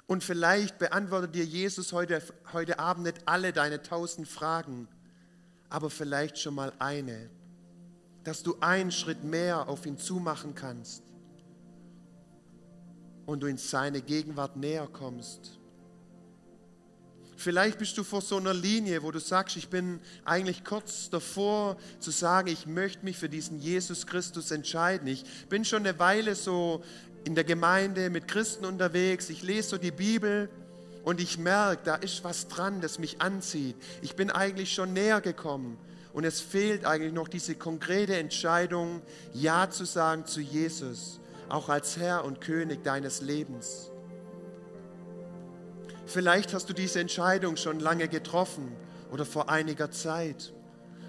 Und 0.07 0.23
vielleicht 0.23 0.79
beantwortet 0.79 1.35
dir 1.35 1.45
Jesus 1.45 1.93
heute, 1.93 2.23
heute 2.53 2.79
Abend 2.79 3.05
nicht 3.05 3.27
alle 3.27 3.53
deine 3.53 3.83
tausend 3.83 4.29
Fragen, 4.29 4.87
aber 5.69 5.91
vielleicht 5.91 6.39
schon 6.39 6.55
mal 6.55 6.73
eine, 6.79 7.31
dass 8.23 8.43
du 8.43 8.57
einen 8.61 8.93
Schritt 8.93 9.25
mehr 9.25 9.69
auf 9.69 9.87
ihn 9.87 9.99
zumachen 9.99 10.55
kannst 10.55 11.14
und 13.27 13.43
du 13.43 13.47
in 13.47 13.59
seine 13.59 14.03
Gegenwart 14.03 14.57
näher 14.57 14.89
kommst. 14.93 15.59
Vielleicht 17.37 17.79
bist 17.79 17.99
du 17.99 18.05
vor 18.05 18.23
so 18.23 18.37
einer 18.37 18.55
Linie, 18.55 19.03
wo 19.03 19.11
du 19.11 19.19
sagst, 19.19 19.57
ich 19.57 19.69
bin 19.69 20.01
eigentlich 20.25 20.65
kurz 20.65 21.11
davor 21.11 21.77
zu 21.99 22.11
sagen, 22.11 22.49
ich 22.49 22.67
möchte 22.67 23.05
mich 23.05 23.19
für 23.19 23.29
diesen 23.29 23.59
Jesus 23.59 24.07
Christus 24.07 24.51
entscheiden. 24.51 25.09
Ich 25.09 25.25
bin 25.49 25.65
schon 25.65 25.81
eine 25.81 25.99
Weile 25.99 26.37
so 26.37 26.83
in 27.25 27.35
der 27.35 27.45
Gemeinde 27.45 28.09
mit 28.11 28.29
Christen 28.29 28.65
unterwegs, 28.65 29.31
ich 29.31 29.43
lese 29.43 29.71
so 29.71 29.79
die 29.79 29.91
Bibel 29.91 30.49
und 31.05 31.21
ich 31.21 31.39
merke, 31.39 31.83
da 31.85 31.95
ist 31.97 32.23
was 32.23 32.49
dran, 32.49 32.81
das 32.81 32.99
mich 32.99 33.21
anzieht. 33.21 33.77
Ich 34.03 34.15
bin 34.15 34.31
eigentlich 34.31 34.73
schon 34.73 34.93
näher 34.93 35.21
gekommen 35.21 35.77
und 36.13 36.25
es 36.25 36.41
fehlt 36.41 36.85
eigentlich 36.85 37.13
noch 37.13 37.29
diese 37.29 37.57
konkrete 37.57 38.17
Entscheidung, 38.17 39.03
Ja 39.33 39.71
zu 39.71 39.85
sagen 39.85 40.27
zu 40.27 40.41
Jesus 40.41 41.21
auch 41.49 41.69
als 41.69 41.97
Herr 41.97 42.25
und 42.25 42.41
König 42.41 42.83
deines 42.85 43.21
Lebens. 43.21 43.91
Vielleicht 46.07 46.53
hast 46.53 46.69
du 46.69 46.75
diese 46.75 47.01
Entscheidung 47.01 47.57
schon 47.57 47.81
lange 47.81 48.09
getroffen 48.09 48.73
oder 49.11 49.25
vor 49.25 49.49
einiger 49.49 49.91
Zeit. 49.91 50.53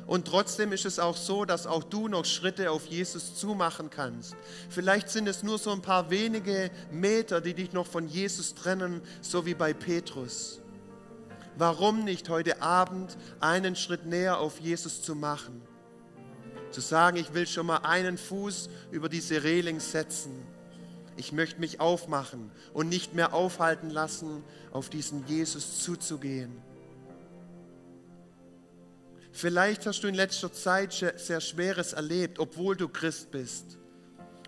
Und 0.08 0.28
trotzdem 0.28 0.72
ist 0.72 0.86
es 0.86 1.00
auch 1.00 1.18
so, 1.18 1.46
dass 1.46 1.66
auch 1.66 1.84
du 1.84 2.08
noch 2.08 2.26
Schritte 2.26 2.70
auf 2.70 2.86
Jesus 2.86 3.36
zumachen 3.36 3.90
kannst. 3.90 4.36
Vielleicht 4.70 5.10
sind 5.10 5.28
es 5.28 5.42
nur 5.42 5.58
so 5.58 5.72
ein 5.72 5.82
paar 5.82 6.12
wenige 6.12 6.70
Meter, 6.92 7.42
die 7.42 7.56
dich 7.56 7.74
noch 7.74 7.88
von 7.88 8.08
Jesus 8.08 8.54
trennen, 8.54 9.02
so 9.22 9.46
wie 9.46 9.56
bei 9.56 9.74
Petrus. 9.74 10.62
Warum 11.58 12.04
nicht 12.04 12.30
heute 12.30 12.62
Abend 12.62 13.18
einen 13.40 13.76
Schritt 13.76 14.06
näher 14.06 14.40
auf 14.40 14.60
Jesus 14.60 15.02
zu 15.02 15.16
machen? 15.16 15.62
Zu 16.76 16.82
sagen, 16.82 17.16
ich 17.16 17.34
will 17.34 17.48
schon 17.48 17.68
mal 17.68 17.78
einen 17.84 18.18
Fuß 18.18 18.70
über 18.92 19.08
diese 19.08 19.46
Reling 19.46 19.80
setzen. 19.80 20.46
Ich 21.16 21.32
möchte 21.32 21.62
mich 21.62 21.80
aufmachen 21.80 22.52
und 22.74 22.90
nicht 22.90 23.14
mehr 23.14 23.34
aufhalten 23.34 23.90
lassen, 23.90 24.44
auf 24.74 24.90
diesen 24.90 25.26
Jesus 25.26 25.82
zuzugehen. 25.86 26.62
Vielleicht 29.32 29.86
hast 29.86 30.02
du 30.02 30.10
in 30.10 30.16
letzter 30.16 30.52
Zeit 30.52 30.92
sehr 30.92 31.40
Schweres 31.40 31.94
erlebt, 31.94 32.40
obwohl 32.40 32.76
du 32.76 32.90
Christ 32.90 33.32
bist, 33.32 33.78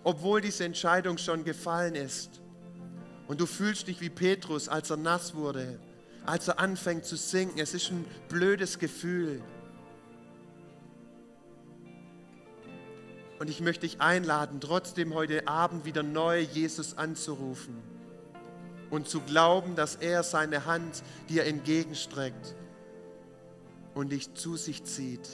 obwohl 0.04 0.42
diese 0.42 0.66
Entscheidung 0.66 1.16
schon 1.16 1.44
gefallen 1.44 1.94
ist. 1.94 2.42
Und 3.26 3.40
du 3.40 3.46
fühlst 3.46 3.88
dich 3.88 4.02
wie 4.02 4.10
Petrus, 4.10 4.68
als 4.68 4.90
er 4.90 4.98
nass 4.98 5.34
wurde, 5.34 5.80
als 6.26 6.48
er 6.48 6.58
anfängt 6.58 7.06
zu 7.06 7.16
sinken. 7.16 7.58
Es 7.58 7.72
ist 7.72 7.90
ein 7.90 8.04
blödes 8.28 8.78
Gefühl. 8.78 9.40
Und 13.38 13.48
ich 13.48 13.60
möchte 13.60 13.82
dich 13.82 14.00
einladen, 14.00 14.60
trotzdem 14.60 15.14
heute 15.14 15.46
Abend 15.46 15.84
wieder 15.84 16.02
neu 16.02 16.40
Jesus 16.40 16.98
anzurufen 16.98 17.76
und 18.90 19.08
zu 19.08 19.20
glauben, 19.20 19.76
dass 19.76 19.96
er 19.96 20.22
seine 20.22 20.66
Hand 20.66 21.02
dir 21.28 21.44
entgegenstreckt 21.44 22.56
und 23.94 24.10
dich 24.10 24.34
zu 24.34 24.56
sich 24.56 24.84
zieht. 24.84 25.28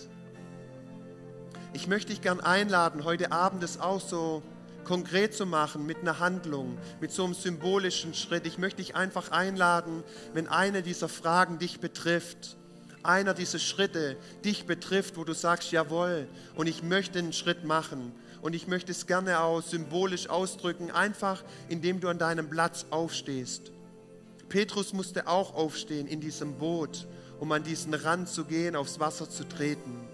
Ich 1.72 1.88
möchte 1.88 2.10
dich 2.12 2.20
gern 2.20 2.40
einladen, 2.40 3.04
heute 3.04 3.32
Abend 3.32 3.62
es 3.62 3.80
auch 3.80 4.00
so 4.00 4.42
konkret 4.84 5.34
zu 5.34 5.46
machen 5.46 5.86
mit 5.86 5.98
einer 5.98 6.20
Handlung, 6.20 6.76
mit 7.00 7.10
so 7.10 7.24
einem 7.24 7.34
symbolischen 7.34 8.12
Schritt. 8.12 8.46
Ich 8.46 8.58
möchte 8.58 8.82
dich 8.82 8.94
einfach 8.94 9.30
einladen, 9.30 10.04
wenn 10.34 10.46
eine 10.46 10.82
dieser 10.82 11.08
Fragen 11.08 11.58
dich 11.58 11.80
betrifft, 11.80 12.56
einer 13.04 13.34
dieser 13.34 13.58
Schritte 13.58 14.16
dich 14.44 14.66
betrifft, 14.66 15.16
wo 15.16 15.24
du 15.24 15.32
sagst, 15.32 15.70
jawohl, 15.72 16.26
und 16.54 16.66
ich 16.66 16.82
möchte 16.82 17.18
einen 17.18 17.32
Schritt 17.32 17.64
machen. 17.64 18.12
Und 18.42 18.54
ich 18.54 18.66
möchte 18.66 18.92
es 18.92 19.06
gerne 19.06 19.40
auch 19.40 19.62
symbolisch 19.62 20.28
ausdrücken, 20.28 20.90
einfach 20.90 21.42
indem 21.68 22.00
du 22.00 22.08
an 22.08 22.18
deinem 22.18 22.50
Platz 22.50 22.84
aufstehst. 22.90 23.72
Petrus 24.50 24.92
musste 24.92 25.26
auch 25.26 25.54
aufstehen 25.54 26.06
in 26.06 26.20
diesem 26.20 26.58
Boot 26.58 27.06
um 27.40 27.52
an 27.52 27.62
diesen 27.62 27.94
Rand 27.94 28.28
zu 28.28 28.44
gehen, 28.44 28.76
aufs 28.76 29.00
Wasser 29.00 29.28
zu 29.28 29.46
treten. 29.46 30.08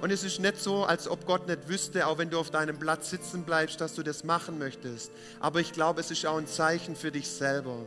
Und 0.00 0.10
es 0.10 0.22
ist 0.22 0.38
nicht 0.38 0.60
so, 0.60 0.84
als 0.84 1.08
ob 1.08 1.24
Gott 1.24 1.48
nicht 1.48 1.68
wüsste, 1.68 2.06
auch 2.06 2.18
wenn 2.18 2.28
du 2.28 2.38
auf 2.38 2.50
deinem 2.50 2.78
Platz 2.78 3.10
sitzen 3.10 3.44
bleibst, 3.44 3.80
dass 3.80 3.94
du 3.94 4.02
das 4.02 4.22
machen 4.22 4.58
möchtest. 4.58 5.10
Aber 5.40 5.60
ich 5.60 5.72
glaube, 5.72 6.00
es 6.00 6.10
ist 6.10 6.26
auch 6.26 6.36
ein 6.36 6.46
Zeichen 6.46 6.94
für 6.94 7.10
dich 7.10 7.28
selber, 7.28 7.86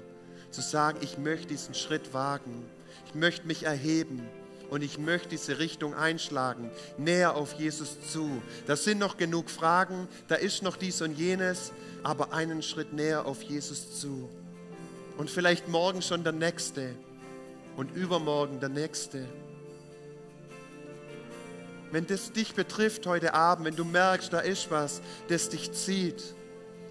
zu 0.52 0.62
sagen, 0.62 1.00
ich 1.02 1.18
möchte 1.18 1.48
diesen 1.48 1.74
Schritt 1.74 2.14
wagen. 2.14 2.66
Ich 3.08 3.16
möchte 3.16 3.48
mich 3.48 3.64
erheben 3.64 4.28
und 4.70 4.82
ich 4.82 4.98
möchte 4.98 5.30
diese 5.30 5.60
Richtung 5.60 5.94
einschlagen, 5.94 6.70
näher 6.98 7.36
auf 7.36 7.54
Jesus 7.54 7.98
zu. 8.12 8.42
Da 8.66 8.76
sind 8.76 9.00
noch 9.00 9.18
genug 9.18 9.50
Fragen, 9.50 10.08
da 10.28 10.36
ist 10.36 10.64
noch 10.64 10.78
dies 10.78 11.02
und 11.02 11.18
jenes, 11.18 11.72
aber 12.04 12.34
einen 12.34 12.62
Schritt 12.62 12.94
näher 12.94 13.26
auf 13.26 13.42
Jesus 13.42 14.00
zu 14.00 14.30
und 15.18 15.30
vielleicht 15.30 15.68
morgen 15.68 16.02
schon 16.02 16.24
der 16.24 16.34
nächste 16.34 16.94
und 17.76 17.96
übermorgen 17.96 18.60
der 18.60 18.70
nächste. 18.70 19.26
Wenn 21.92 22.06
das 22.06 22.32
dich 22.32 22.54
betrifft 22.54 23.06
heute 23.08 23.34
Abend, 23.34 23.66
wenn 23.66 23.76
du 23.76 23.86
merkst, 23.86 24.32
da 24.32 24.40
ist 24.40 24.70
was, 24.70 25.02
das 25.30 25.50
dich 25.50 25.72
zieht, 25.72 26.36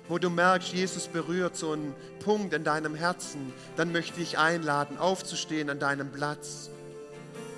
wo 0.09 0.19
du 0.19 0.31
merkst, 0.31 0.73
Jesus 0.73 1.09
berührt 1.09 1.57
so 1.57 1.73
einen 1.73 1.95
Punkt 2.21 2.55
in 2.55 2.65
deinem 2.65 2.95
Herzen, 2.95 3.53
dann 3.77 3.93
möchte 3.93 4.21
ich 4.21 4.39
einladen, 4.39 4.99
aufzustehen 4.99 5.71
an 5.71 5.79
deinem 5.79 6.11
Platz 6.11 6.71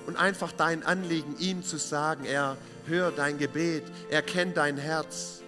und 0.06 0.16
einfach 0.16 0.52
dein 0.52 0.84
Anliegen 0.84 1.36
ihm 1.38 1.62
zu 1.62 1.76
sagen. 1.76 2.24
Er 2.24 2.56
hört 2.86 3.18
dein 3.18 3.38
Gebet, 3.38 3.84
er 4.10 4.22
kennt 4.22 4.56
dein 4.56 4.78
Herz. 4.78 5.42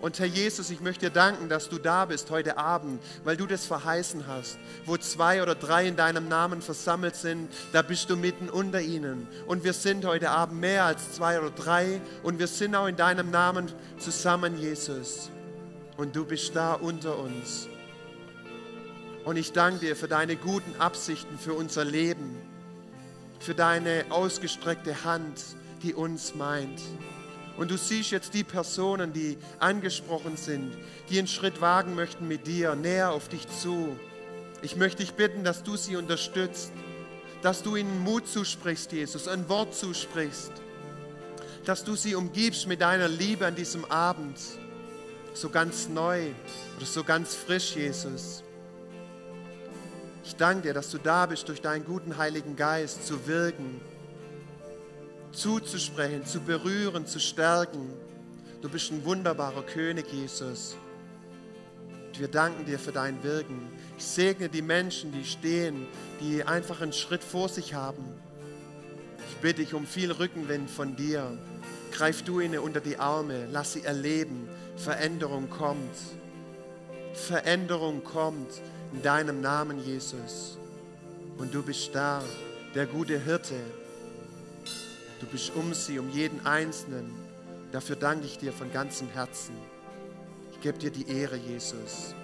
Und 0.00 0.18
Herr 0.18 0.26
Jesus, 0.26 0.70
ich 0.70 0.80
möchte 0.80 1.06
dir 1.06 1.12
danken, 1.12 1.50
dass 1.50 1.68
du 1.68 1.78
da 1.78 2.06
bist 2.06 2.30
heute 2.30 2.56
Abend, 2.56 3.02
weil 3.22 3.36
du 3.36 3.46
das 3.46 3.66
verheißen 3.66 4.26
hast. 4.26 4.58
Wo 4.86 4.96
zwei 4.96 5.42
oder 5.42 5.54
drei 5.54 5.86
in 5.86 5.96
deinem 5.96 6.26
Namen 6.26 6.62
versammelt 6.62 7.16
sind, 7.16 7.52
da 7.72 7.82
bist 7.82 8.08
du 8.08 8.16
mitten 8.16 8.48
unter 8.48 8.80
ihnen. 8.80 9.28
Und 9.46 9.62
wir 9.62 9.74
sind 9.74 10.06
heute 10.06 10.30
Abend 10.30 10.58
mehr 10.58 10.84
als 10.84 11.12
zwei 11.12 11.38
oder 11.38 11.50
drei 11.50 12.00
und 12.22 12.38
wir 12.38 12.46
sind 12.46 12.74
auch 12.74 12.86
in 12.86 12.96
deinem 12.96 13.30
Namen 13.30 13.70
zusammen, 13.98 14.58
Jesus. 14.58 15.30
Und 15.98 16.16
du 16.16 16.24
bist 16.24 16.56
da 16.56 16.72
unter 16.74 17.18
uns. 17.18 17.68
Und 19.24 19.36
ich 19.36 19.52
danke 19.52 19.80
dir 19.80 19.96
für 19.96 20.08
deine 20.08 20.36
guten 20.36 20.80
Absichten 20.80 21.38
für 21.38 21.52
unser 21.52 21.84
Leben, 21.84 22.38
für 23.38 23.54
deine 23.54 24.06
ausgestreckte 24.08 25.04
Hand, 25.04 25.42
die 25.82 25.92
uns 25.92 26.34
meint. 26.34 26.80
Und 27.60 27.70
du 27.70 27.76
siehst 27.76 28.10
jetzt 28.10 28.32
die 28.32 28.42
Personen, 28.42 29.12
die 29.12 29.36
angesprochen 29.58 30.38
sind, 30.38 30.72
die 31.10 31.18
einen 31.18 31.28
Schritt 31.28 31.60
wagen 31.60 31.94
möchten 31.94 32.26
mit 32.26 32.46
dir, 32.46 32.74
näher 32.74 33.12
auf 33.12 33.28
dich 33.28 33.46
zu. 33.48 33.98
Ich 34.62 34.76
möchte 34.76 35.02
dich 35.02 35.12
bitten, 35.12 35.44
dass 35.44 35.62
du 35.62 35.76
sie 35.76 35.96
unterstützt, 35.96 36.72
dass 37.42 37.62
du 37.62 37.76
ihnen 37.76 38.02
Mut 38.02 38.26
zusprichst, 38.26 38.92
Jesus, 38.92 39.28
ein 39.28 39.46
Wort 39.50 39.74
zusprichst, 39.74 40.52
dass 41.66 41.84
du 41.84 41.96
sie 41.96 42.14
umgibst 42.14 42.66
mit 42.66 42.80
deiner 42.80 43.08
Liebe 43.08 43.46
an 43.46 43.56
diesem 43.56 43.84
Abend, 43.84 44.38
so 45.34 45.50
ganz 45.50 45.86
neu 45.86 46.28
oder 46.78 46.86
so 46.86 47.04
ganz 47.04 47.34
frisch, 47.34 47.76
Jesus. 47.76 48.42
Ich 50.24 50.34
danke 50.36 50.68
dir, 50.68 50.72
dass 50.72 50.90
du 50.90 50.96
da 50.96 51.26
bist, 51.26 51.46
durch 51.50 51.60
deinen 51.60 51.84
guten 51.84 52.16
Heiligen 52.16 52.56
Geist 52.56 53.06
zu 53.06 53.26
wirken 53.26 53.82
zuzusprechen, 55.32 56.24
zu 56.24 56.40
berühren, 56.40 57.06
zu 57.06 57.20
stärken. 57.20 57.92
Du 58.62 58.68
bist 58.68 58.90
ein 58.90 59.04
wunderbarer 59.04 59.62
König, 59.62 60.06
Jesus. 60.12 60.76
Und 62.06 62.20
wir 62.20 62.28
danken 62.28 62.64
dir 62.64 62.78
für 62.78 62.92
dein 62.92 63.22
Wirken. 63.22 63.70
Ich 63.96 64.04
segne 64.04 64.48
die 64.48 64.62
Menschen, 64.62 65.12
die 65.12 65.24
stehen, 65.24 65.86
die 66.20 66.44
einfach 66.44 66.80
einen 66.80 66.92
Schritt 66.92 67.22
vor 67.22 67.48
sich 67.48 67.74
haben. 67.74 68.04
Ich 69.30 69.36
bitte 69.36 69.62
dich 69.62 69.74
um 69.74 69.86
viel 69.86 70.12
Rückenwind 70.12 70.70
von 70.70 70.96
dir. 70.96 71.38
Greif 71.92 72.22
du 72.22 72.40
ihnen 72.40 72.58
unter 72.58 72.80
die 72.80 72.98
Arme, 72.98 73.46
lass 73.50 73.74
sie 73.74 73.82
erleben. 73.82 74.48
Veränderung 74.76 75.48
kommt. 75.50 75.96
Veränderung 77.14 78.04
kommt 78.04 78.60
in 78.92 79.02
deinem 79.02 79.40
Namen, 79.40 79.84
Jesus. 79.84 80.58
Und 81.38 81.54
du 81.54 81.62
bist 81.62 81.94
da, 81.94 82.22
der 82.74 82.86
gute 82.86 83.18
Hirte 83.18 83.54
Du 85.20 85.26
bist 85.26 85.54
um 85.54 85.74
sie, 85.74 85.98
um 85.98 86.08
jeden 86.10 86.44
Einzelnen. 86.46 87.14
Dafür 87.72 87.94
danke 87.94 88.26
ich 88.26 88.38
dir 88.38 88.52
von 88.52 88.72
ganzem 88.72 89.08
Herzen. 89.08 89.54
Ich 90.52 90.60
gebe 90.60 90.78
dir 90.78 90.90
die 90.90 91.08
Ehre, 91.08 91.36
Jesus. 91.36 92.14